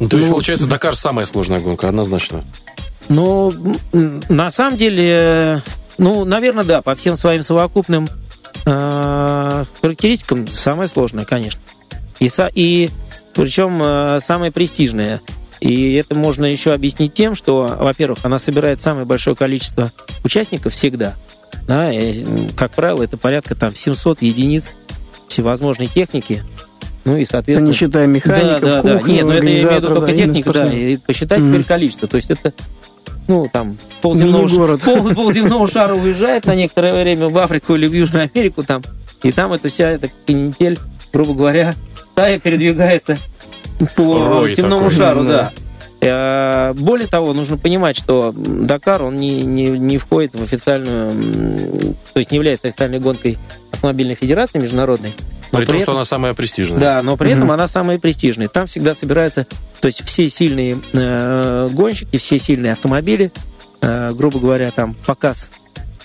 Ну, 0.00 0.08
то 0.08 0.16
есть, 0.16 0.28
Ну, 0.28 0.34
получается, 0.34 0.66
Дакар 0.66 0.96
самая 0.96 1.26
сложная 1.26 1.60
гонка, 1.60 1.88
однозначно. 1.88 2.44
Но 3.08 3.52
м, 3.92 4.22
на 4.28 4.50
самом 4.50 4.76
деле, 4.76 5.10
э, 5.10 5.60
ну, 5.96 6.24
наверное, 6.24 6.64
да, 6.64 6.82
по 6.82 6.94
всем 6.94 7.16
своим 7.16 7.42
совокупным 7.42 8.08
э, 8.66 9.64
характеристикам 9.80 10.48
самое 10.48 10.88
сложное, 10.88 11.24
конечно. 11.24 11.60
И, 12.20 12.28
со- 12.28 12.50
и 12.52 12.90
причем 13.34 13.82
э, 13.82 14.20
самое 14.20 14.50
престижное. 14.52 15.20
И 15.60 15.94
это 15.94 16.14
можно 16.14 16.44
еще 16.44 16.72
объяснить 16.72 17.14
тем, 17.14 17.34
что, 17.34 17.76
во-первых, 17.80 18.18
она 18.22 18.38
собирает 18.38 18.80
самое 18.80 19.04
большое 19.06 19.34
количество 19.34 19.92
участников 20.24 20.72
всегда. 20.72 21.14
Да, 21.66 21.92
и, 21.92 22.48
как 22.56 22.72
правило, 22.72 23.02
это 23.02 23.16
порядка 23.16 23.54
там 23.54 23.74
700 23.74 24.22
единиц 24.22 24.74
всевозможной 25.28 25.86
техники. 25.88 26.42
Ну 27.04 27.16
и, 27.16 27.22
Это 27.22 27.30
соответственно... 27.32 27.68
не 27.68 27.74
считая 27.74 28.06
механиков, 28.06 28.60
Да, 28.60 28.82
да, 28.82 29.00
да. 29.00 29.00
Нет, 29.02 29.24
ну 29.24 29.32
это 29.32 29.44
я 29.46 29.52
имею 29.52 29.68
в 29.68 29.72
виду 29.74 29.94
только 29.94 30.12
техника, 30.12 30.52
да. 30.52 30.66
И 30.72 30.96
посчитать 30.98 31.40
Мгм. 31.40 31.52
теперь 31.52 31.64
количество. 31.64 32.06
То 32.08 32.16
есть 32.16 32.30
это, 32.30 32.52
ну, 33.28 33.48
там, 33.52 33.76
полземного, 34.02 34.46
Мини-город. 34.46 34.82
пол, 34.82 35.14
полземного 35.14 35.68
шара 35.68 35.94
уезжает 35.94 36.46
на 36.46 36.54
некоторое 36.56 37.00
время 37.02 37.28
в 37.28 37.38
Африку 37.38 37.74
или 37.76 37.86
в 37.86 37.92
Южную 37.92 38.28
Америку 38.34 38.64
там, 38.64 38.82
и 39.22 39.30
там 39.32 39.52
эта 39.52 39.68
вся 39.68 39.90
эта 39.90 40.08
канитель, 40.26 40.78
грубо 41.12 41.34
говоря, 41.34 41.74
стая 42.12 42.40
передвигается 42.40 43.18
по 43.96 44.18
Рой 44.28 44.54
земному 44.54 44.84
такой. 44.90 44.96
шару, 44.96 45.22
Да. 45.24 45.28
да. 45.28 45.52
Э, 46.00 46.74
Более 46.74 47.08
того, 47.08 47.32
нужно 47.32 47.56
понимать, 47.56 47.96
что 47.98 48.32
Дакар, 48.36 49.02
он 49.02 49.18
не, 49.18 49.42
не, 49.42 49.66
не 49.70 49.98
входит 49.98 50.34
в 50.34 50.42
официальную, 50.42 51.12
то 52.12 52.18
есть 52.20 52.30
не 52.30 52.36
является 52.36 52.68
официальной 52.68 53.00
гонкой 53.00 53.36
автомобильной 53.72 54.14
федерации 54.14 54.58
международной. 54.58 55.14
Но 55.58 55.64
При 55.64 55.66
том, 55.66 55.74
при 55.74 55.78
что 55.80 55.84
этом- 55.92 55.94
она 55.96 56.04
самая 56.04 56.34
престижная. 56.34 56.78
да, 56.78 57.02
но 57.02 57.16
при 57.16 57.28
Мгм. 57.28 57.36
этом 57.38 57.50
она 57.52 57.68
самая 57.68 57.98
престижная. 57.98 58.48
Там 58.48 58.66
всегда 58.66 58.94
собираются, 58.94 59.46
то 59.80 59.86
есть 59.86 60.02
все 60.04 60.28
сильные 60.30 60.78
э, 60.92 61.68
гонщики, 61.72 62.16
все 62.18 62.38
сильные 62.38 62.72
автомобили, 62.72 63.32
э, 63.80 64.12
грубо 64.12 64.38
говоря, 64.40 64.70
там 64.70 64.94
показ 64.94 65.50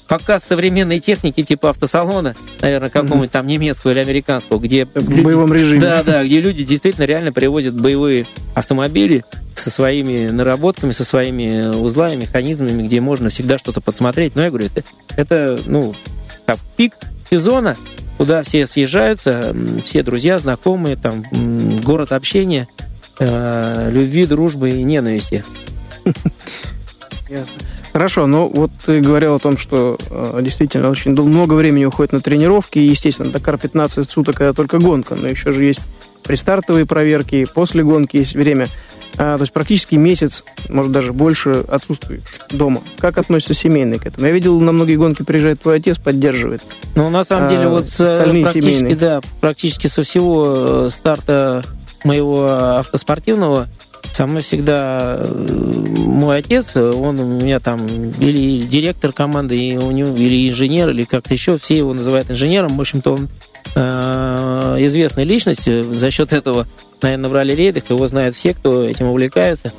показ 0.06 0.44
современной 0.44 1.00
техники 1.00 1.42
типа 1.44 1.72
автосалона, 1.72 2.36
наверное, 2.62 2.90
какого-нибудь 2.92 3.32
там 3.32 3.48
немецкого 3.48 3.92
или 3.94 4.00
американского, 4.00 4.60
где... 4.60 4.86
В 4.86 5.24
боевом 5.24 5.52
режиме. 5.52 5.80
Да, 5.80 6.04
да, 6.04 6.24
где 6.24 6.40
люди 6.40 6.64
действительно 6.64 7.06
реально 7.06 7.32
привозят 7.32 7.74
боевые 7.74 8.28
автомобили 8.54 9.24
со 9.56 9.72
своими 9.72 10.28
наработками, 10.30 10.92
со 10.92 11.04
своими 11.04 11.76
узлами, 11.76 12.18
механизмами, 12.18 12.86
где 12.86 13.02
можно 13.02 13.30
всегда 13.30 13.58
что-то 13.58 13.82
подсмотреть. 13.82 14.36
Но 14.36 14.44
я 14.44 14.50
говорю, 14.50 14.68
это, 14.68 14.84
это 15.16 15.60
ну, 15.66 15.96
как 16.46 16.60
пик 16.78 16.94
сезона, 17.32 17.76
куда 18.18 18.44
все 18.44 18.68
съезжаются, 18.68 19.56
все 19.84 20.04
друзья, 20.04 20.40
знакомые, 20.40 20.96
там, 20.96 21.24
город 21.84 22.12
общения, 22.12 22.68
э, 23.20 23.90
любви, 23.92 24.26
дружбы 24.26 24.72
и 24.72 24.84
ненависти. 24.84 25.44
Ясно. 27.30 27.56
Хорошо, 27.94 28.26
но 28.26 28.50
вот 28.50 28.72
ты 28.86 29.02
говорил 29.02 29.36
о 29.36 29.40
том, 29.40 29.58
что 29.58 29.98
э, 30.10 30.40
действительно 30.42 30.90
очень 30.90 31.12
много 31.12 31.54
времени 31.54 31.86
уходит 31.86 32.12
на 32.12 32.22
тренировки, 32.22 32.80
и, 32.80 32.88
естественно, 32.88 33.32
Дакар 33.32 33.60
15 33.60 34.10
суток 34.10 34.42
это 34.42 34.54
только 34.54 34.80
гонка, 34.80 35.14
но 35.14 35.28
еще 35.28 35.52
же 35.52 35.64
есть 35.64 35.82
предстартовые 36.24 36.88
проверки, 36.88 37.46
после 37.46 37.84
гонки 37.84 38.18
есть 38.18 38.34
время. 38.34 38.68
А, 39.18 39.38
то 39.38 39.42
есть 39.42 39.54
практически 39.54 39.96
месяц, 39.96 40.44
может 40.70 40.92
даже 40.92 41.14
больше 41.14 41.64
отсутствуешь 41.68 42.24
дома. 42.50 42.82
Как 42.98 43.18
относится 43.18 43.54
семейный 43.54 44.00
к 44.00 44.06
этому? 44.06 44.26
Я 44.26 44.34
видел, 44.34 44.60
на 44.60 44.72
многие 44.72 44.96
гонки 44.96 45.24
приезжает 45.24 45.62
твой 45.62 45.78
отец, 45.78 45.98
поддерживает. 46.00 46.62
Ну, 46.96 47.10
на 47.10 47.24
самом 47.24 47.50
деле, 47.50 47.64
А, 47.66 47.70
вот 47.70 47.86
с, 47.86 48.02
остальные 48.02 48.44
практически, 48.44 48.72
семейные? 48.72 48.96
да, 48.96 49.22
практически 49.40 49.88
со 49.88 50.04
всего 50.04 50.86
э, 50.86 50.90
старта 50.90 51.64
моего 52.04 52.48
автоспортивного 52.80 53.70
со 54.12 54.26
мной 54.28 54.42
всегда 54.42 55.18
э, 55.20 55.34
мой 55.34 56.38
отец, 56.40 56.76
он 56.76 57.20
у 57.20 57.42
меня 57.42 57.60
там 57.60 57.88
или 57.88 58.62
директор 58.66 59.12
команды, 59.12 59.58
и 59.58 59.78
у 59.78 59.90
него, 59.92 60.16
или 60.16 60.50
инженер, 60.50 60.90
или 60.90 61.04
как-то 61.04 61.34
еще, 61.34 61.58
все 61.58 61.78
его 61.78 61.94
называют 61.94 62.30
инженером. 62.30 62.78
В 62.78 62.82
общем-то, 62.82 63.14
он 63.14 63.30
э, 63.76 64.76
известная 64.82 65.24
личность. 65.24 65.64
За 65.66 66.12
счет 66.12 66.34
этого, 66.34 66.68
наверное, 67.04 67.30
в 67.30 67.34
ралли-рейдах 67.34 67.90
его 67.90 68.08
знают 68.08 68.36
все, 68.36 68.54
кто 68.54 68.84
этим 68.84 69.08
увлекается. 69.08 69.72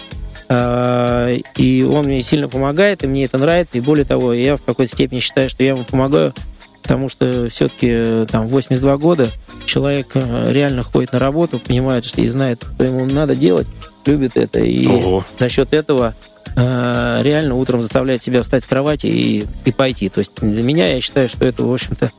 Э, 0.49 1.37
и 1.57 1.83
он 1.83 2.07
мне 2.07 2.23
сильно 2.23 2.49
помогает, 2.49 3.03
и 3.03 3.07
мне 3.07 3.25
это 3.25 3.39
нравится. 3.39 3.79
И 3.79 3.81
более 3.81 4.05
того, 4.05 4.33
я 4.33 4.57
в 4.57 4.63
какой-то 4.63 4.93
степени 4.93 5.21
считаю, 5.21 5.51
что 5.51 5.63
я 5.63 5.71
ему 5.71 5.85
помогаю, 5.85 6.35
потому 6.83 7.09
что 7.09 7.49
все-таки 7.49 8.27
там 8.31 8.47
82 8.49 8.97
года 8.99 9.31
человек 9.67 10.09
э, 10.15 10.53
реально 10.53 10.83
ходит 10.83 11.13
на 11.13 11.19
работу, 11.19 11.59
понимает, 11.59 12.05
что 12.05 12.21
и 12.21 12.27
знает, 12.27 12.63
что 12.75 12.85
ему 12.85 13.05
надо 13.07 13.35
делать, 13.35 13.67
любит 14.07 14.37
это. 14.37 14.61
И 14.61 14.87
Ого. 14.87 15.25
за 15.39 15.49
счет 15.49 15.73
этого 15.73 16.15
э, 16.57 17.21
реально 17.23 17.55
утром 17.55 17.81
заставляет 17.81 18.23
себя 18.23 18.43
встать 18.43 18.63
с 18.63 18.67
кровати 18.67 19.07
и, 19.07 19.47
и 19.65 19.73
пойти. 19.73 20.09
То 20.09 20.19
есть 20.19 20.33
для 20.37 20.63
меня 20.63 20.89
я 20.89 21.01
считаю, 21.01 21.29
что 21.29 21.45
это, 21.47 21.63
в 21.65 21.73
общем-то, 21.73 22.13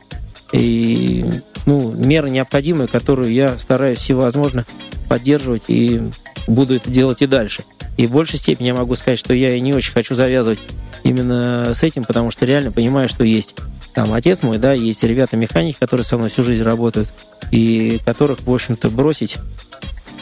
и, 0.52 1.24
ну, 1.66 1.92
мера 1.92 2.26
необходимая, 2.26 2.86
которую 2.86 3.32
я 3.32 3.58
стараюсь 3.58 3.98
всевозможно 3.98 4.64
поддерживать 5.08 5.64
и 5.68 6.02
буду 6.46 6.76
это 6.76 6.90
делать 6.90 7.22
и 7.22 7.26
дальше. 7.26 7.64
И 7.96 8.06
в 8.06 8.12
большей 8.12 8.38
степени 8.38 8.68
я 8.68 8.74
могу 8.74 8.94
сказать, 8.94 9.18
что 9.18 9.34
я 9.34 9.54
и 9.54 9.60
не 9.60 9.72
очень 9.72 9.92
хочу 9.92 10.14
завязывать 10.14 10.58
именно 11.02 11.72
с 11.74 11.82
этим, 11.82 12.04
потому 12.04 12.30
что 12.30 12.44
реально 12.44 12.72
понимаю, 12.72 13.08
что 13.08 13.24
есть 13.24 13.54
там 13.94 14.12
отец 14.12 14.42
мой, 14.42 14.58
да, 14.58 14.72
есть 14.74 15.02
ребята-механики, 15.02 15.78
которые 15.78 16.04
со 16.04 16.18
мной 16.18 16.28
всю 16.28 16.42
жизнь 16.42 16.62
работают, 16.62 17.08
и 17.50 17.98
которых, 18.04 18.40
в 18.42 18.52
общем-то, 18.52 18.90
бросить 18.90 19.38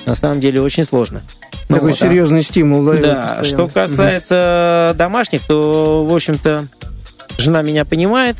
на 0.06 0.14
самом 0.14 0.40
деле 0.40 0.60
очень 0.60 0.84
сложно. 0.84 1.22
Ну 1.68 1.76
Такой 1.76 1.90
вот, 1.90 2.00
а- 2.00 2.06
серьезный 2.06 2.42
стимул, 2.42 2.84
да? 2.84 2.92
да, 2.92 2.98
постоянно. 2.98 3.44
что 3.44 3.68
касается 3.68 4.94
домашних, 4.96 5.42
то, 5.42 6.04
в 6.04 6.14
общем-то, 6.14 6.68
жена 7.38 7.62
меня 7.62 7.84
понимает, 7.84 8.36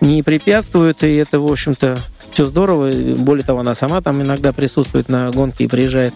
не 0.00 0.22
препятствует, 0.22 1.02
и 1.02 1.14
это, 1.16 1.40
в 1.40 1.50
общем-то, 1.50 1.98
все 2.32 2.44
здорово. 2.44 2.92
Более 3.16 3.44
того, 3.44 3.60
она 3.60 3.74
сама 3.74 4.00
там 4.00 4.20
иногда 4.22 4.52
присутствует 4.52 5.08
на 5.08 5.30
гонке 5.30 5.64
и 5.64 5.68
приезжает. 5.68 6.14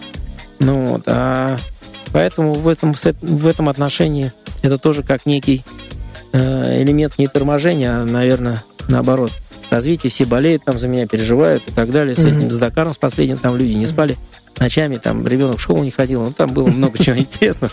Ну 0.59 0.91
вот, 0.91 1.03
а 1.07 1.57
поэтому 2.13 2.53
в 2.53 2.67
этом, 2.67 2.93
в 2.93 3.47
этом 3.47 3.69
отношении 3.69 4.31
это 4.61 4.77
тоже 4.77 5.01
как 5.01 5.25
некий 5.25 5.63
э, 6.33 6.83
элемент 6.83 7.17
не 7.17 7.27
торможения, 7.27 8.01
а, 8.01 8.05
наверное, 8.05 8.63
наоборот. 8.87 9.31
Развитие, 9.71 10.11
все 10.11 10.25
болеют 10.25 10.65
там 10.65 10.77
за 10.77 10.89
меня, 10.89 11.07
переживают 11.07 11.63
и 11.65 11.71
так 11.71 11.91
далее. 11.91 12.13
С 12.13 12.19
этим, 12.19 12.51
с 12.51 12.57
Дакаром, 12.57 12.93
с 12.93 12.97
последним, 12.97 13.37
там 13.37 13.55
люди 13.55 13.71
не 13.71 13.85
спали 13.85 14.17
ночами, 14.59 14.97
там 14.97 15.25
ребенок 15.25 15.59
в 15.59 15.61
школу 15.61 15.81
не 15.81 15.91
ходил, 15.91 16.23
ну 16.23 16.33
там 16.33 16.53
было 16.53 16.67
много 16.67 17.01
чего 17.01 17.17
интересного. 17.17 17.71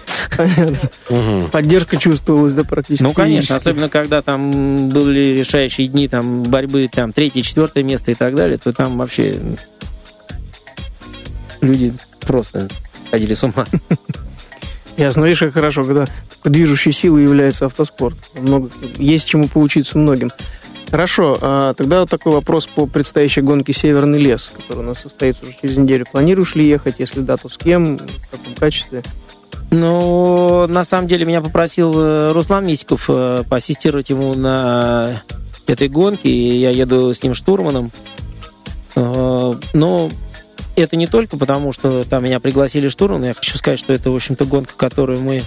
Поддержка 1.50 1.96
чувствовалась, 1.96 2.54
да, 2.54 2.62
практически 2.62 3.02
Ну, 3.02 3.12
конечно, 3.12 3.56
особенно 3.56 3.88
когда 3.88 4.22
там 4.22 4.90
были 4.90 5.38
решающие 5.38 5.88
дни 5.88 6.06
там 6.06 6.44
борьбы, 6.44 6.88
там 6.90 7.12
третье, 7.12 7.42
четвертое 7.42 7.82
место 7.82 8.12
и 8.12 8.14
так 8.14 8.36
далее, 8.36 8.58
то 8.58 8.72
там 8.72 8.96
вообще 8.96 9.36
люди 11.60 11.92
просто 12.20 12.68
ходили 13.10 13.34
с 13.34 13.42
ума. 13.42 13.66
Ясно, 14.96 15.24
видишь, 15.24 15.40
как 15.40 15.54
хорошо, 15.54 15.84
когда 15.84 16.06
движущей 16.44 16.92
силой 16.92 17.22
является 17.22 17.66
автоспорт. 17.66 18.16
Много, 18.34 18.70
есть 18.98 19.26
чему 19.26 19.48
поучиться 19.48 19.96
многим. 19.98 20.32
Хорошо, 20.90 21.36
а 21.40 21.74
тогда 21.74 22.06
такой 22.06 22.32
вопрос 22.32 22.66
по 22.66 22.86
предстоящей 22.86 23.42
гонке 23.42 23.74
«Северный 23.74 24.18
лес», 24.18 24.52
который 24.56 24.78
у 24.78 24.82
нас 24.82 25.00
состоится 25.00 25.44
уже 25.44 25.54
через 25.60 25.76
неделю. 25.76 26.06
Планируешь 26.10 26.54
ли 26.54 26.66
ехать? 26.66 26.94
Если 26.98 27.20
да, 27.20 27.36
то 27.36 27.50
с 27.50 27.58
кем? 27.58 27.98
В 27.98 28.30
каком 28.30 28.54
качестве? 28.54 29.02
Ну, 29.70 30.66
на 30.66 30.82
самом 30.84 31.08
деле, 31.08 31.26
меня 31.26 31.42
попросил 31.42 31.92
э, 31.94 32.32
Руслан 32.32 32.64
Мисиков 32.66 33.04
э, 33.08 33.44
поассистировать 33.48 34.08
ему 34.08 34.32
на 34.32 35.22
этой 35.66 35.88
гонке, 35.88 36.30
и 36.30 36.58
я 36.58 36.70
еду 36.70 37.12
с 37.12 37.22
ним 37.22 37.34
штурманом. 37.34 37.92
Э, 38.96 39.54
Но 39.74 40.10
это 40.74 40.96
не 40.96 41.06
только 41.06 41.36
потому, 41.36 41.72
что 41.72 42.04
там 42.04 42.24
меня 42.24 42.40
пригласили 42.40 42.88
штурман. 42.88 43.26
Я 43.26 43.34
хочу 43.34 43.58
сказать, 43.58 43.78
что 43.78 43.92
это, 43.92 44.10
в 44.10 44.14
общем-то, 44.14 44.46
гонка, 44.46 44.72
которую 44.74 45.20
мы 45.20 45.42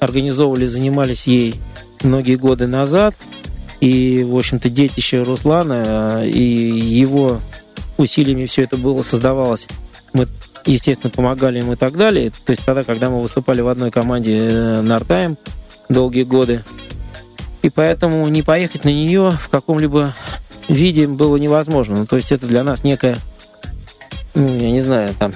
организовывали, 0.00 0.66
занимались 0.66 1.28
ей 1.28 1.54
многие 2.04 2.36
годы 2.36 2.66
назад. 2.66 3.14
И, 3.80 4.24
в 4.24 4.36
общем-то, 4.36 4.68
детище 4.68 5.22
Руслана 5.22 6.22
э, 6.22 6.28
и 6.28 6.42
его 6.42 7.40
усилиями 7.96 8.46
все 8.46 8.62
это 8.62 8.76
было, 8.76 9.02
создавалось. 9.02 9.68
Мы 10.12 10.26
естественно, 10.64 11.10
помогали 11.10 11.60
им 11.60 11.72
и 11.72 11.76
так 11.76 11.96
далее. 11.96 12.30
То 12.44 12.50
есть 12.50 12.64
тогда, 12.64 12.84
когда 12.84 13.10
мы 13.10 13.22
выступали 13.22 13.60
в 13.60 13.68
одной 13.68 13.90
команде 13.90 14.48
э, 14.48 14.80
Нартайм 14.80 15.36
долгие 15.88 16.24
годы. 16.24 16.64
И 17.62 17.70
поэтому 17.70 18.26
не 18.28 18.42
поехать 18.42 18.84
на 18.84 18.90
нее 18.90 19.30
в 19.30 19.48
каком-либо 19.48 20.14
виде 20.68 21.06
было 21.06 21.36
невозможно. 21.36 21.98
Ну, 21.98 22.06
то 22.06 22.16
есть 22.16 22.30
это 22.30 22.46
для 22.46 22.62
нас 22.62 22.84
некая, 22.84 23.18
я 24.34 24.70
не 24.70 24.80
знаю, 24.80 25.14
там, 25.18 25.32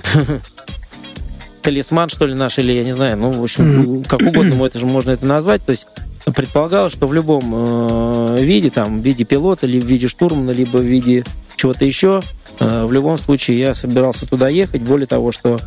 талисман, 1.62 2.10
что 2.10 2.26
ли, 2.26 2.34
наш, 2.34 2.58
или 2.58 2.72
я 2.72 2.84
не 2.84 2.92
знаю, 2.92 3.16
ну, 3.16 3.32
в 3.32 3.42
общем, 3.42 4.04
как 4.04 4.20
угодно 4.20 4.54
мы 4.54 4.66
это 4.66 4.78
же 4.78 4.86
можно 4.86 5.12
это 5.12 5.26
назвать. 5.26 5.64
То 5.64 5.70
есть 5.70 5.86
предполагалось, 6.30 6.92
что 6.92 7.06
в 7.06 7.14
любом 7.14 7.50
э, 7.52 8.42
виде, 8.42 8.70
там, 8.70 9.00
в 9.00 9.04
виде 9.04 9.24
пилота, 9.24 9.66
либо 9.66 9.84
в 9.84 9.88
виде 9.88 10.08
штурмана, 10.08 10.50
либо 10.50 10.78
в 10.78 10.82
виде 10.82 11.24
чего-то 11.56 11.84
еще, 11.84 12.22
э, 12.60 12.84
в 12.84 12.92
любом 12.92 13.18
случае 13.18 13.58
я 13.58 13.74
собирался 13.74 14.26
туда 14.26 14.48
ехать. 14.48 14.82
Более 14.82 15.06
того, 15.06 15.32
что 15.32 15.60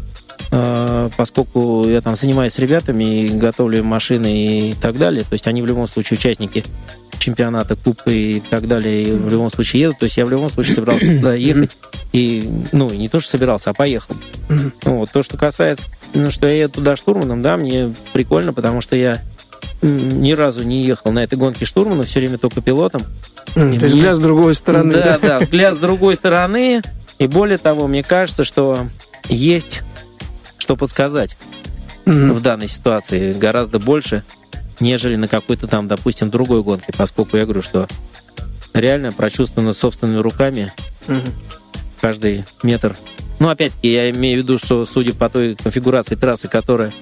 э, 0.51 1.09
поскольку 1.17 1.87
я 1.87 2.01
там 2.01 2.15
занимаюсь 2.15 2.53
с 2.53 2.59
ребятами 2.59 3.25
и 3.25 3.29
готовлю 3.29 3.83
машины 3.83 4.69
и 4.69 4.73
так 4.75 4.97
далее, 4.97 5.23
то 5.23 5.33
есть 5.33 5.47
они 5.47 5.61
в 5.61 5.65
любом 5.65 5.87
случае 5.87 6.17
участники 6.17 6.63
чемпионата, 7.19 7.75
кубка 7.75 8.11
и 8.11 8.39
так 8.39 8.67
далее, 8.67 9.03
и 9.03 9.11
в 9.11 9.29
любом 9.29 9.49
случае 9.49 9.83
едут, 9.83 9.99
то 9.99 10.05
есть 10.05 10.17
я 10.17 10.25
в 10.25 10.29
любом 10.29 10.49
случае 10.49 10.75
собирался 10.75 11.07
туда 11.07 11.33
ехать, 11.35 11.75
и, 12.13 12.49
ну, 12.71 12.89
не 12.89 13.09
то, 13.09 13.19
что 13.19 13.31
собирался, 13.31 13.71
а 13.71 13.73
поехал. 13.73 14.15
Вот, 14.83 15.11
то, 15.11 15.23
что 15.23 15.37
касается, 15.37 15.87
ну, 16.13 16.29
что 16.31 16.47
я 16.47 16.63
еду 16.63 16.75
туда 16.75 16.95
штурманом, 16.95 17.41
да, 17.41 17.57
мне 17.57 17.93
прикольно, 18.13 18.53
потому 18.53 18.81
что 18.81 18.95
я 18.95 19.21
ни 19.81 20.31
разу 20.33 20.63
не 20.63 20.83
ехал 20.83 21.11
на 21.11 21.23
этой 21.23 21.37
гонке 21.37 21.65
штурмана, 21.65 22.03
все 22.03 22.19
время 22.19 22.37
только 22.37 22.61
пилотом. 22.61 23.03
То 23.53 23.59
есть 23.61 23.77
мне- 23.77 23.87
взгляд 23.87 24.15
с 24.17 24.19
другой 24.19 24.53
стороны. 24.55 24.93
Да, 24.93 25.17
да, 25.19 25.39
взгляд 25.39 25.75
с 25.75 25.77
другой 25.77 26.15
стороны. 26.15 26.81
И 27.19 27.27
более 27.27 27.57
того, 27.57 27.87
мне 27.87 28.03
кажется, 28.03 28.43
что 28.43 28.87
есть 29.29 29.81
что 30.57 30.75
подсказать 30.75 31.37
Мгм. 32.05 32.33
в 32.33 32.41
данной 32.41 32.67
ситуации 32.67 33.33
гораздо 33.33 33.79
больше, 33.79 34.23
нежели 34.79 35.15
на 35.15 35.27
какой-то 35.27 35.67
там, 35.67 35.87
допустим, 35.87 36.29
другой 36.29 36.63
гонке, 36.63 36.91
поскольку 36.97 37.37
я 37.37 37.43
говорю, 37.43 37.61
что 37.61 37.87
реально 38.73 39.11
прочувствовано 39.13 39.73
собственными 39.73 40.19
руками 40.19 40.73
Мгм. 41.07 41.21
каждый 42.01 42.43
метр. 42.63 42.95
Ну, 43.39 43.49
опять-таки, 43.49 43.91
я 43.91 44.09
имею 44.09 44.39
в 44.39 44.43
виду, 44.43 44.57
что 44.57 44.85
судя 44.85 45.13
по 45.13 45.29
той 45.29 45.55
конфигурации 45.55 46.15
трассы, 46.15 46.47
которая 46.47 46.93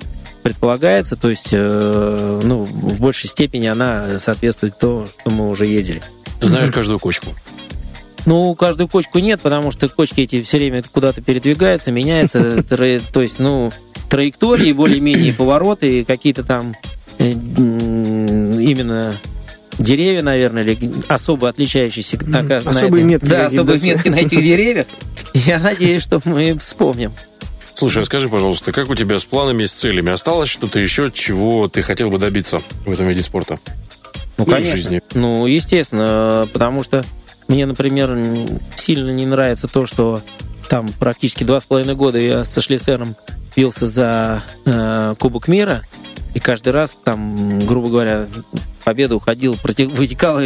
предполагается, 0.43 1.15
то 1.15 1.29
есть, 1.29 1.49
э, 1.51 2.41
ну, 2.43 2.65
в 2.65 2.99
большей 2.99 3.29
степени 3.29 3.67
она 3.67 4.17
соответствует 4.17 4.77
то, 4.77 5.07
что 5.19 5.29
мы 5.29 5.49
уже 5.49 5.65
ездили. 5.65 6.03
Ты 6.39 6.47
знаешь 6.47 6.71
каждую 6.71 6.99
кочку. 6.99 7.33
Ну, 8.25 8.53
каждую 8.55 8.87
кочку 8.87 9.19
нет, 9.19 9.41
потому 9.41 9.71
что 9.71 9.89
кочки 9.89 10.21
эти 10.21 10.43
все 10.43 10.57
время 10.57 10.83
куда-то 10.83 11.21
передвигаются, 11.21 11.91
меняются. 11.91 12.63
То 12.63 13.21
есть, 13.21 13.39
ну, 13.39 13.71
траектории, 14.09 14.71
более-менее 14.71 15.33
повороты, 15.33 16.05
какие-то 16.05 16.43
там 16.43 16.75
э, 17.17 17.31
именно 17.31 19.17
деревья, 19.77 20.21
наверное, 20.21 20.63
или 20.63 20.77
особо 21.07 21.49
отличающиеся 21.49 22.17
на, 22.25 22.43
на 22.43 22.57
особые 22.57 23.03
метки. 23.03 23.25
Да, 23.27 23.47
особые 23.47 23.79
метки 23.81 24.09
на 24.09 24.15
этих 24.15 24.41
деревьях. 24.43 24.87
Я 25.33 25.59
надеюсь, 25.59 26.03
что 26.03 26.19
мы 26.25 26.57
вспомним. 26.59 27.13
Слушай, 27.75 27.99
расскажи, 27.99 28.29
пожалуйста, 28.29 28.71
как 28.71 28.89
у 28.89 28.95
тебя 28.95 29.19
с 29.19 29.25
планами, 29.25 29.65
с 29.65 29.71
целями? 29.71 30.11
Осталось 30.11 30.49
что-то 30.49 30.79
еще, 30.79 31.11
чего 31.11 31.67
ты 31.67 31.81
хотел 31.81 32.09
бы 32.09 32.19
добиться 32.19 32.61
в 32.85 32.91
этом 32.91 33.07
виде 33.07 33.21
спорта? 33.21 33.59
Ну, 34.37 34.45
в 34.45 34.49
конечно. 34.49 34.75
жизни? 34.75 35.01
Ну, 35.13 35.45
естественно, 35.45 36.47
потому 36.53 36.83
что 36.83 37.05
мне, 37.47 37.65
например, 37.65 38.15
сильно 38.75 39.11
не 39.11 39.25
нравится 39.25 39.67
то, 39.67 39.85
что 39.85 40.21
там 40.69 40.91
практически 40.93 41.43
два 41.43 41.59
с 41.59 41.65
половиной 41.65 41.95
года 41.95 42.17
я 42.17 42.45
со 42.45 42.61
Шлиссером 42.61 43.15
бился 43.55 43.85
за 43.85 44.43
э, 44.65 45.15
Кубок 45.19 45.47
мира, 45.47 45.83
и 46.33 46.39
каждый 46.39 46.73
раз 46.73 46.97
там, 47.03 47.65
грубо 47.65 47.89
говоря, 47.89 48.27
победа 48.83 49.15
уходила, 49.15 49.53
против, 49.55 49.91
вытекала 49.91 50.41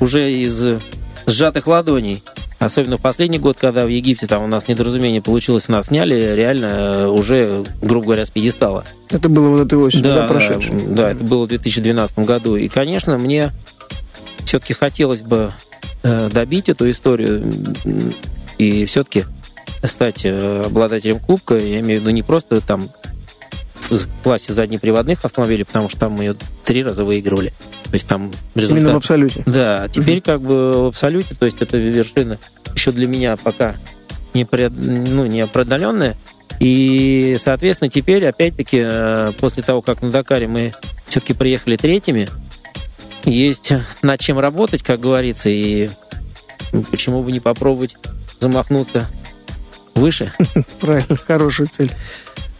уже 0.00 0.32
из 0.32 0.80
сжатых 1.26 1.66
ладоней. 1.66 2.22
Особенно 2.62 2.96
в 2.96 3.00
последний 3.00 3.38
год, 3.38 3.56
когда 3.58 3.84
в 3.84 3.88
Египте 3.88 4.26
там 4.26 4.44
у 4.44 4.46
нас 4.46 4.68
недоразумение 4.68 5.20
получилось, 5.20 5.66
нас 5.68 5.86
сняли 5.86 6.14
реально 6.34 6.66
э, 6.66 7.06
уже, 7.08 7.64
грубо 7.80 8.06
говоря, 8.06 8.24
с 8.24 8.30
пьедестала. 8.30 8.84
Это 9.10 9.28
было 9.28 9.48
вот 9.48 9.66
этой 9.66 9.78
осенью, 9.78 10.04
да, 10.04 10.16
Да, 10.18 10.26
прошедшей? 10.28 10.74
да, 10.88 11.10
это 11.10 11.24
было 11.24 11.44
в 11.44 11.48
2012 11.48 12.18
году. 12.20 12.54
И, 12.54 12.68
конечно, 12.68 13.18
мне 13.18 13.50
все-таки 14.44 14.74
хотелось 14.74 15.22
бы 15.22 15.52
э, 16.04 16.30
добить 16.32 16.68
эту 16.68 16.88
историю 16.88 17.74
и 18.58 18.84
все-таки 18.84 19.24
стать 19.82 20.24
э, 20.24 20.62
обладателем 20.66 21.18
кубка. 21.18 21.56
Я 21.58 21.80
имею 21.80 22.00
в 22.00 22.02
виду 22.04 22.10
не 22.10 22.22
просто 22.22 22.60
там 22.60 22.90
в 23.90 24.22
классе 24.22 24.52
заднеприводных 24.52 25.24
автомобилей, 25.24 25.64
потому 25.64 25.88
что 25.88 25.98
там 26.00 26.12
мы 26.12 26.24
ее 26.24 26.36
три 26.64 26.82
раза 26.82 27.04
выигрывали. 27.04 27.52
То 27.84 27.94
есть 27.94 28.06
там 28.06 28.32
результат... 28.54 28.78
Именно 28.78 28.92
в 28.94 28.96
абсолюте. 28.96 29.42
Да, 29.46 29.88
теперь 29.88 30.20
как 30.20 30.40
бы 30.40 30.84
в 30.84 30.86
абсолюте, 30.86 31.34
то 31.34 31.46
есть 31.46 31.60
это 31.60 31.76
вершина 31.76 32.38
еще 32.74 32.92
для 32.92 33.06
меня 33.06 33.36
пока 33.36 33.76
не, 34.34 34.44
пред- 34.44 34.72
ну, 34.76 35.26
не 35.26 35.46
преодоленная. 35.46 36.16
И, 36.58 37.36
соответственно, 37.40 37.90
теперь, 37.90 38.26
опять-таки, 38.26 38.80
э, 38.82 39.32
после 39.38 39.62
того, 39.62 39.82
как 39.82 40.02
на 40.02 40.10
Дакаре 40.10 40.46
мы 40.46 40.74
все-таки 41.08 41.32
приехали 41.34 41.76
третьими, 41.76 42.28
есть 43.24 43.72
над 44.02 44.20
чем 44.20 44.38
работать, 44.38 44.82
как 44.82 45.00
говорится, 45.00 45.48
и 45.48 45.90
почему 46.90 47.22
бы 47.22 47.32
не 47.32 47.40
попробовать 47.40 47.96
замахнуться 48.38 49.06
выше. 49.94 50.32
Правильно, 50.80 51.16
хорошая 51.16 51.66
цель. 51.66 51.92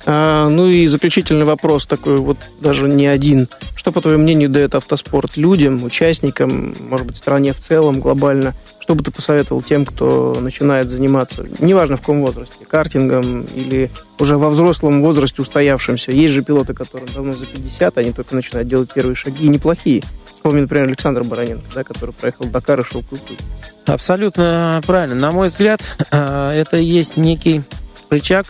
А, 0.04 0.48
ну 0.48 0.68
и 0.68 0.86
заключительный 0.86 1.44
вопрос 1.44 1.86
такой, 1.86 2.16
вот 2.16 2.38
даже 2.60 2.88
не 2.88 3.06
один. 3.06 3.48
Что, 3.76 3.92
по 3.92 4.00
твоему 4.00 4.22
мнению, 4.22 4.48
дает 4.48 4.74
автоспорт 4.74 5.36
людям, 5.36 5.84
участникам, 5.84 6.74
может 6.88 7.06
быть, 7.06 7.16
стране 7.16 7.52
в 7.52 7.58
целом, 7.58 8.00
глобально? 8.00 8.54
Что 8.80 8.96
бы 8.96 9.04
ты 9.04 9.12
посоветовал 9.12 9.62
тем, 9.62 9.86
кто 9.86 10.36
начинает 10.40 10.90
заниматься, 10.90 11.46
неважно 11.60 11.96
в 11.96 12.00
каком 12.00 12.20
возрасте, 12.20 12.64
картингом 12.66 13.42
или 13.54 13.90
уже 14.18 14.38
во 14.38 14.50
взрослом 14.50 15.02
возрасте 15.02 15.40
устоявшимся? 15.40 16.10
Есть 16.10 16.34
же 16.34 16.42
пилоты, 16.42 16.74
которым 16.74 17.08
давно 17.14 17.34
за 17.34 17.46
50, 17.46 17.98
они 17.98 18.12
только 18.12 18.34
начинают 18.34 18.68
делать 18.68 18.92
первые 18.92 19.14
шаги, 19.14 19.44
и 19.44 19.48
неплохие. 19.48 20.02
Вспомни, 20.34 20.62
например, 20.62 20.88
Александр 20.88 21.22
Бароненко, 21.22 21.66
да, 21.72 21.84
который 21.84 22.10
проехал 22.10 22.46
Дакар 22.46 22.80
и 22.80 22.84
шел 22.84 23.02
путь. 23.02 23.20
Абсолютно 23.86 24.82
правильно. 24.84 25.14
На 25.14 25.30
мой 25.30 25.46
взгляд, 25.46 25.80
э, 26.10 26.50
это 26.50 26.76
есть 26.78 27.16
некий 27.16 27.62
рычаг 28.10 28.46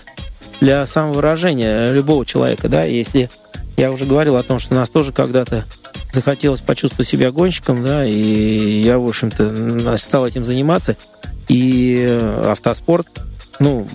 для 0.63 0.87
самовыражения 0.87 1.91
любого 1.91 2.25
человека. 2.25 2.69
Да? 2.69 2.85
Если 2.85 3.29
я 3.77 3.91
уже 3.91 4.07
говорил 4.07 4.37
о 4.37 4.45
том, 4.45 4.61
что 4.61 4.75
нас 4.75 4.89
тоже 4.91 5.11
когда-то 5.13 5.65
захотелось 6.13 6.61
почувствовать 6.61 7.09
себя 7.09 7.33
гонщиком, 7.33 7.83
да, 7.83 8.07
и 8.07 8.81
я, 8.81 8.99
в 8.99 9.09
общем-то, 9.09 9.97
стал 9.97 10.25
этим 10.25 10.45
заниматься. 10.45 10.97
И 11.49 12.17
автоспорт, 12.47 13.09
ну, 13.59 13.89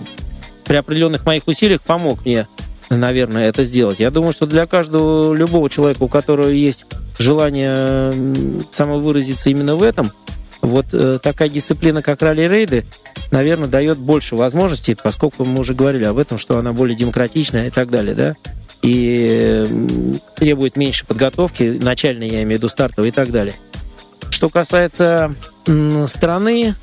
при 0.66 0.76
определенных 0.76 1.24
моих 1.24 1.48
усилиях 1.48 1.80
помог 1.80 2.26
мне, 2.26 2.46
наверное, 2.90 3.48
это 3.48 3.64
сделать. 3.64 3.98
Я 3.98 4.10
думаю, 4.10 4.34
что 4.34 4.46
для 4.46 4.66
каждого, 4.66 5.32
любого 5.32 5.70
человека, 5.70 6.02
у 6.02 6.08
которого 6.08 6.48
есть 6.48 6.84
желание 7.18 8.12
самовыразиться 8.70 9.48
именно 9.48 9.74
в 9.74 9.82
этом, 9.82 10.12
вот 10.60 10.86
э, 10.92 11.18
такая 11.22 11.48
дисциплина, 11.48 12.02
как 12.02 12.20
ралли-рейды, 12.20 12.84
наверное, 13.30 13.68
дает 13.68 13.98
больше 13.98 14.36
возможностей, 14.36 14.94
поскольку 14.94 15.44
мы 15.44 15.60
уже 15.60 15.74
говорили 15.74 16.04
об 16.04 16.18
этом, 16.18 16.38
что 16.38 16.58
она 16.58 16.72
более 16.72 16.96
демократичная 16.96 17.68
и 17.68 17.70
так 17.70 17.90
далее, 17.90 18.14
да, 18.14 18.36
и 18.82 20.18
требует 20.36 20.76
меньше 20.76 21.04
подготовки, 21.04 21.78
начальной, 21.80 22.28
я 22.28 22.42
имею 22.42 22.58
в 22.60 22.62
виду, 22.62 22.68
стартовой 22.68 23.08
и 23.08 23.12
так 23.12 23.30
далее. 23.30 23.54
Что 24.30 24.48
касается 24.48 25.34
страны, 26.06 26.74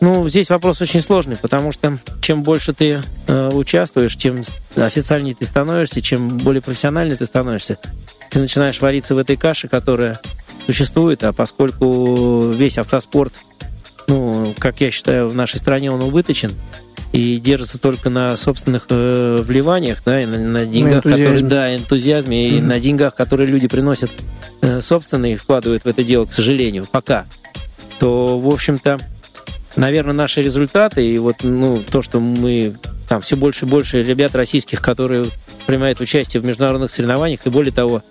ну, 0.00 0.28
здесь 0.28 0.50
вопрос 0.50 0.80
очень 0.80 1.00
сложный, 1.00 1.36
потому 1.36 1.72
что 1.72 1.98
чем 2.20 2.42
больше 2.42 2.72
ты 2.72 3.02
э, 3.26 3.48
участвуешь, 3.48 4.14
чем 4.14 4.42
официальнее 4.76 5.34
ты 5.34 5.46
становишься, 5.46 6.02
чем 6.02 6.38
более 6.38 6.62
профессиональный 6.62 7.16
ты 7.16 7.24
становишься, 7.24 7.78
ты 8.30 8.38
начинаешь 8.38 8.80
вариться 8.80 9.14
в 9.14 9.18
этой 9.18 9.36
каше, 9.36 9.68
которая 9.68 10.20
существует, 10.66 11.24
а 11.24 11.32
поскольку 11.32 12.50
весь 12.50 12.76
автоспорт, 12.76 13.32
ну, 14.08 14.54
как 14.58 14.80
я 14.80 14.90
считаю, 14.90 15.28
в 15.28 15.34
нашей 15.34 15.56
стране 15.58 15.90
он 15.90 16.02
убыточен 16.02 16.52
и 17.12 17.36
держится 17.38 17.78
только 17.78 18.10
на 18.10 18.36
собственных 18.36 18.86
э, 18.88 19.38
вливаниях, 19.42 20.02
да, 20.04 20.22
и 20.22 20.26
на, 20.26 20.38
на 20.38 20.66
деньгах, 20.66 21.02
которые, 21.02 21.26
энтузиазме. 21.28 21.48
да, 21.48 21.76
энтузиазме 21.76 22.48
и 22.48 22.58
Мгм. 22.58 22.68
на 22.68 22.80
деньгах, 22.80 23.14
которые 23.14 23.48
люди 23.48 23.68
приносят 23.68 24.10
э, 24.62 24.80
собственные 24.80 25.34
и 25.34 25.36
вкладывают 25.36 25.84
в 25.84 25.88
это 25.88 26.02
дело, 26.04 26.26
к 26.26 26.32
сожалению, 26.32 26.86
пока, 26.90 27.26
то, 27.98 28.38
в 28.38 28.48
общем-то, 28.48 28.98
наверное, 29.76 30.14
наши 30.14 30.42
результаты 30.42 31.06
и 31.06 31.18
вот, 31.18 31.36
ну, 31.42 31.82
то, 31.90 32.02
что 32.02 32.20
мы 32.20 32.76
там 33.08 33.22
все 33.22 33.36
больше 33.36 33.66
и 33.66 33.68
больше 33.68 34.02
ребят 34.02 34.34
российских, 34.34 34.80
которые 34.82 35.26
принимают 35.66 36.00
участие 36.00 36.40
в 36.42 36.46
международных 36.46 36.90
соревнованиях, 36.90 37.40
и 37.46 37.50
более 37.50 37.72
того, 37.72 38.02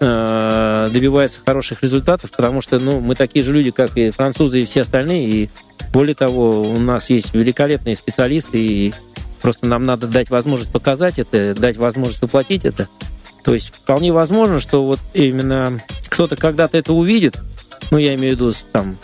добиваются 0.00 1.40
хороших 1.44 1.82
результатов, 1.82 2.30
потому 2.30 2.60
что, 2.60 2.78
ну, 2.78 3.00
мы 3.00 3.16
такие 3.16 3.44
же 3.44 3.52
люди, 3.52 3.72
как 3.72 3.96
и 3.96 4.10
французы 4.10 4.62
и 4.62 4.64
все 4.64 4.82
остальные, 4.82 5.28
и 5.28 5.50
более 5.92 6.14
того, 6.14 6.62
у 6.62 6.78
нас 6.78 7.10
есть 7.10 7.34
великолепные 7.34 7.96
специалисты, 7.96 8.58
и 8.58 8.94
просто 9.42 9.66
нам 9.66 9.86
надо 9.86 10.06
дать 10.06 10.30
возможность 10.30 10.70
показать 10.70 11.18
это, 11.18 11.54
дать 11.54 11.76
возможность 11.76 12.22
воплотить 12.22 12.64
это. 12.64 12.88
То 13.42 13.54
есть 13.54 13.70
вполне 13.74 14.12
возможно, 14.12 14.60
что 14.60 14.84
вот 14.84 15.00
именно 15.14 15.80
кто-то 16.08 16.36
когда-то 16.36 16.78
это 16.78 16.92
увидит, 16.92 17.36
ну, 17.90 17.98
я 17.98 18.14
имею 18.14 18.36
в 18.36 18.40
виду 18.40 18.52
там 18.72 18.98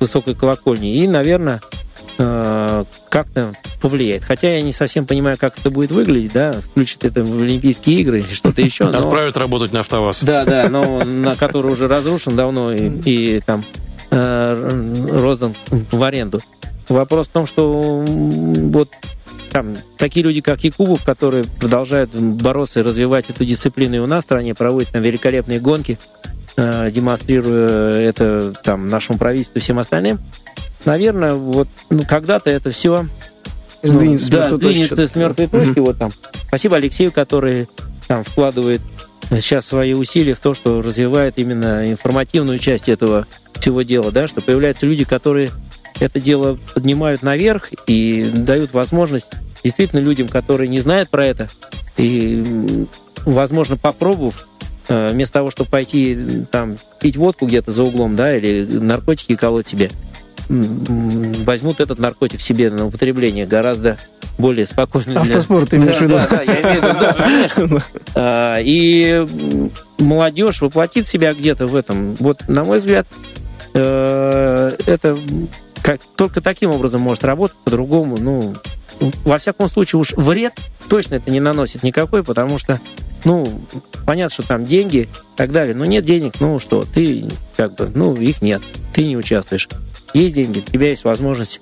высокой 0.00 0.34
колокольни, 0.34 0.96
и, 0.96 1.08
наверное, 1.08 1.62
э, 1.72 1.83
как-то 2.16 3.52
повлияет. 3.80 4.22
Хотя 4.24 4.54
я 4.54 4.62
не 4.62 4.72
совсем 4.72 5.06
понимаю, 5.06 5.36
как 5.38 5.58
это 5.58 5.70
будет 5.70 5.90
выглядеть, 5.90 6.32
да, 6.32 6.52
включит 6.52 7.04
это 7.04 7.24
в 7.24 7.42
Олимпийские 7.42 8.00
игры 8.00 8.20
или 8.20 8.26
что-то 8.32 8.62
еще. 8.62 8.84
но- 8.84 8.98
Отправят 8.98 9.36
работать 9.36 9.72
на 9.72 9.80
АвтоВАЗ. 9.80 10.22
да, 10.22 10.44
да, 10.44 10.68
но 10.68 11.04
на 11.04 11.34
который 11.36 11.72
уже 11.72 11.88
разрушен 11.88 12.36
давно 12.36 12.72
и, 12.72 12.88
и 13.04 13.40
там 13.40 13.64
э, 14.10 15.08
роздан 15.12 15.54
в 15.70 16.02
аренду. 16.02 16.40
Вопрос 16.88 17.28
в 17.28 17.30
том, 17.30 17.46
что 17.46 18.04
вот 18.06 18.90
там 19.50 19.76
такие 19.98 20.24
люди, 20.24 20.40
как 20.40 20.62
Якубов, 20.64 21.04
которые 21.04 21.44
продолжают 21.60 22.14
бороться 22.14 22.80
и 22.80 22.82
развивать 22.82 23.30
эту 23.30 23.44
дисциплину 23.44 23.96
и 23.96 23.98
у 24.00 24.06
нас 24.06 24.24
в 24.24 24.26
стране, 24.26 24.54
проводят 24.54 24.90
там 24.92 25.02
великолепные 25.02 25.60
гонки, 25.60 25.98
э, 26.56 26.90
демонстрируя 26.90 28.00
это 28.00 28.52
там 28.64 28.88
нашему 28.90 29.18
правительству 29.18 29.58
и 29.58 29.62
всем 29.62 29.78
остальным. 29.78 30.18
Наверное, 30.84 31.34
вот 31.34 31.68
ну, 31.90 32.04
когда-то 32.04 32.50
это 32.50 32.70
все 32.70 33.06
Сдвинется 33.82 34.26
с 34.26 34.28
да, 34.30 34.50
точки 34.50 34.64
сдвинет 34.64 34.86
что-то. 34.86 35.08
с 35.08 35.14
мертвой 35.14 35.46
точки. 35.46 35.78
Вот 35.78 35.98
там. 35.98 36.12
Спасибо 36.48 36.76
Алексею, 36.76 37.12
который 37.12 37.68
там 38.08 38.24
вкладывает 38.24 38.80
сейчас 39.30 39.66
свои 39.66 39.92
усилия 39.92 40.34
в 40.34 40.40
то, 40.40 40.54
что 40.54 40.80
развивает 40.82 41.34
именно 41.36 41.90
информативную 41.90 42.58
часть 42.58 42.88
этого 42.88 43.26
всего 43.54 43.82
дела, 43.82 44.10
да, 44.10 44.26
что 44.26 44.40
появляются 44.40 44.86
люди, 44.86 45.04
которые 45.04 45.50
это 46.00 46.20
дело 46.20 46.58
поднимают 46.74 47.22
наверх 47.22 47.70
и 47.86 48.30
дают 48.34 48.72
возможность 48.72 49.30
действительно 49.62 50.00
людям, 50.00 50.28
которые 50.28 50.68
не 50.68 50.80
знают 50.80 51.08
про 51.08 51.24
это, 51.24 51.48
и, 51.96 52.86
возможно, 53.24 53.76
попробовав, 53.76 54.46
э, 54.88 55.08
вместо 55.08 55.34
того, 55.34 55.50
чтобы 55.50 55.70
пойти 55.70 56.44
там 56.50 56.76
пить 57.00 57.16
водку 57.16 57.46
где-то 57.46 57.72
за 57.72 57.82
углом, 57.84 58.16
да, 58.16 58.36
или 58.36 58.64
наркотики 58.64 59.36
колоть 59.36 59.68
себе, 59.68 59.90
возьмут 60.48 61.80
этот 61.80 61.98
наркотик 61.98 62.40
себе 62.40 62.70
на 62.70 62.86
употребление 62.86 63.46
гораздо 63.46 63.98
более 64.38 64.66
спокойно. 64.66 65.12
для- 65.12 65.20
Автоспорт 65.22 65.70
ты 65.70 65.76
имеешь 65.76 65.96
в 65.96 66.02
виду? 66.02 66.16
Да, 66.16 66.26
да, 66.28 66.42
я 66.42 66.60
имею 66.62 66.80
в 66.80 66.84
виду, 66.84 67.14
конечно. 67.16 67.84
А, 68.14 68.58
И 68.60 69.26
молодежь 69.98 70.60
воплотит 70.60 71.06
себя 71.06 71.34
где-то 71.34 71.66
в 71.66 71.74
этом. 71.76 72.14
Вот, 72.16 72.46
на 72.48 72.64
мой 72.64 72.78
взгляд, 72.78 73.06
э, 73.74 74.76
это 74.86 75.18
как, 75.82 76.00
только 76.16 76.40
таким 76.40 76.70
образом 76.70 77.00
может 77.00 77.24
работать, 77.24 77.56
по-другому, 77.64 78.16
ну, 78.18 78.54
во 79.24 79.38
всяком 79.38 79.68
случае, 79.68 80.00
уж 80.00 80.12
вред 80.12 80.54
точно 80.88 81.16
это 81.16 81.30
не 81.30 81.40
наносит 81.40 81.82
никакой, 81.82 82.22
потому 82.22 82.58
что 82.58 82.80
ну, 83.24 83.48
понятно, 84.04 84.32
что 84.34 84.46
там 84.46 84.66
деньги 84.66 84.96
и 84.98 85.08
так 85.36 85.50
далее, 85.50 85.74
но 85.74 85.84
нет 85.86 86.04
денег, 86.04 86.34
ну 86.40 86.58
что, 86.58 86.84
ты 86.84 87.24
как 87.56 87.74
бы, 87.74 87.90
ну, 87.94 88.14
их 88.14 88.42
нет, 88.42 88.62
ты 88.92 89.06
не 89.06 89.16
участвуешь. 89.16 89.68
Есть 90.14 90.36
деньги, 90.36 90.60
у 90.60 90.62
тебя 90.62 90.90
есть 90.90 91.04
возможность 91.04 91.60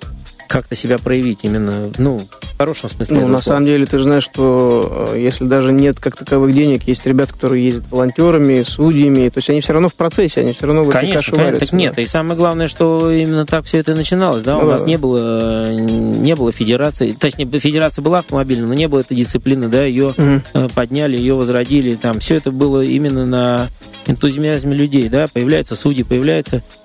как-то 0.53 0.75
себя 0.75 0.99
проявить 0.99 1.39
именно, 1.41 1.91
ну, 1.97 2.27
в 2.41 2.57
хорошем 2.59 2.87
смысле. 2.87 3.15
Ну, 3.15 3.21
на 3.21 3.27
слова. 3.39 3.41
самом 3.41 3.65
деле, 3.65 3.87
ты 3.87 3.97
же 3.97 4.03
знаешь, 4.03 4.23
что 4.23 5.09
э, 5.13 5.19
если 5.19 5.45
даже 5.45 5.71
нет 5.71 5.99
как 5.99 6.15
таковых 6.15 6.53
денег, 6.53 6.83
есть 6.83 7.03
ребята, 7.07 7.33
которые 7.33 7.65
ездят 7.65 7.85
волонтерами, 7.89 8.61
судьями, 8.61 9.29
то 9.29 9.39
есть 9.39 9.49
они 9.49 9.61
все 9.61 9.73
равно 9.73 9.89
в 9.89 9.95
процессе, 9.95 10.41
они 10.41 10.53
все 10.53 10.67
равно 10.67 10.83
в 10.83 10.89
конечно, 10.89 11.07
этой 11.07 11.17
каше 11.17 11.31
конечно, 11.31 11.59
так 11.59 11.73
нет. 11.73 11.97
И 11.97 12.05
самое 12.05 12.37
главное, 12.37 12.67
что 12.67 13.11
именно 13.11 13.47
так 13.47 13.65
все 13.65 13.79
это 13.79 13.95
начиналось, 13.95 14.43
да, 14.43 14.53
ну, 14.53 14.59
у 14.59 14.65
да. 14.67 14.73
нас 14.73 14.85
не 14.85 14.97
было, 14.97 15.73
не 15.73 16.35
было 16.35 16.51
федерации, 16.51 17.13
точнее, 17.13 17.47
федерация 17.59 18.03
была 18.03 18.19
автомобильная, 18.19 18.67
но 18.67 18.75
не 18.75 18.87
было 18.87 18.99
этой 18.99 19.17
дисциплины, 19.17 19.69
да, 19.69 19.83
ее 19.83 20.13
угу. 20.15 20.69
подняли, 20.75 21.17
ее 21.17 21.33
возродили, 21.33 21.95
там, 21.95 22.19
все 22.19 22.35
это 22.35 22.51
было 22.51 22.83
именно 22.83 23.25
на 23.25 23.69
энтузиазме 24.05 24.75
людей, 24.75 25.09
да, 25.09 25.27
появляются 25.33 25.75
судьи, 25.75 26.03
появляются 26.03 26.57
Э, 26.57 26.82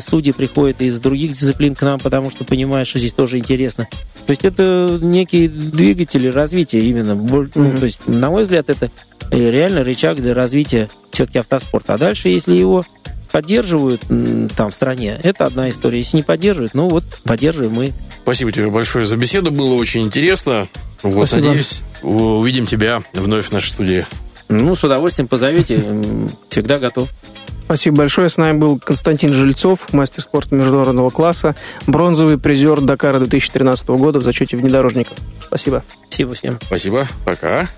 судьи 0.00 0.32
приходят 0.32 0.80
из 0.80 0.98
других 1.00 1.32
дисциплин 1.32 1.74
к 1.74 1.82
нам, 1.82 2.00
потому 2.00 2.30
что 2.30 2.44
понимают, 2.44 2.88
что 2.88 2.98
здесь 2.98 3.12
тоже 3.12 3.38
интересно. 3.38 3.86
То 4.26 4.30
есть 4.30 4.44
это 4.44 4.98
некие 5.00 5.48
двигатели 5.48 6.28
развития 6.28 6.80
именно. 6.80 7.12
Mm-hmm. 7.12 7.78
то 7.78 7.84
есть, 7.84 8.06
на 8.06 8.30
мой 8.30 8.42
взгляд, 8.42 8.70
это 8.70 8.90
реально 9.30 9.82
рычаг 9.82 10.20
для 10.20 10.34
развития 10.34 10.88
все-таки 11.10 11.38
автоспорта. 11.38 11.94
А 11.94 11.98
дальше, 11.98 12.28
если 12.28 12.54
его 12.54 12.84
поддерживают 13.32 14.02
там 14.56 14.70
в 14.70 14.74
стране, 14.74 15.18
это 15.22 15.46
одна 15.46 15.68
история. 15.70 15.98
Если 15.98 16.18
не 16.18 16.22
поддерживают, 16.22 16.74
ну 16.74 16.88
вот 16.88 17.04
поддерживаем 17.24 17.72
мы. 17.72 17.92
Спасибо 18.22 18.52
тебе 18.52 18.68
большое 18.70 19.04
за 19.04 19.16
беседу, 19.16 19.50
было 19.50 19.74
очень 19.74 20.02
интересно. 20.02 20.68
Вот, 21.02 21.28
Спасибо. 21.28 21.48
надеюсь, 21.48 21.82
увидим 22.02 22.66
тебя 22.66 23.02
вновь 23.12 23.46
в 23.46 23.52
нашей 23.52 23.70
студии. 23.70 24.06
Ну, 24.48 24.74
с 24.74 24.82
удовольствием 24.82 25.28
позовите, 25.28 25.82
всегда 26.48 26.78
готов. 26.78 27.08
Спасибо 27.68 27.98
большое. 27.98 28.30
С 28.30 28.38
нами 28.38 28.56
был 28.56 28.78
Константин 28.78 29.34
Жильцов, 29.34 29.92
мастер 29.92 30.22
спорта 30.22 30.54
международного 30.54 31.10
класса, 31.10 31.54
бронзовый 31.86 32.38
призер 32.38 32.80
Дакара 32.80 33.18
2013 33.18 33.88
года 33.88 34.20
в 34.20 34.22
зачете 34.22 34.56
внедорожников. 34.56 35.18
Спасибо. 35.46 35.84
Спасибо 36.08 36.32
всем. 36.32 36.58
Спасибо. 36.62 37.06
Пока. 37.26 37.68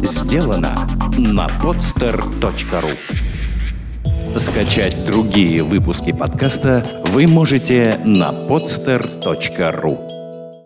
Сделано 0.00 0.86
на 1.18 1.48
podster.ru 1.60 2.92
Скачать 4.38 5.04
другие 5.04 5.64
выпуски 5.64 6.12
подкаста 6.12 6.86
вы 7.06 7.26
можете 7.26 7.98
на 8.04 8.30
podster.ru 8.30 10.09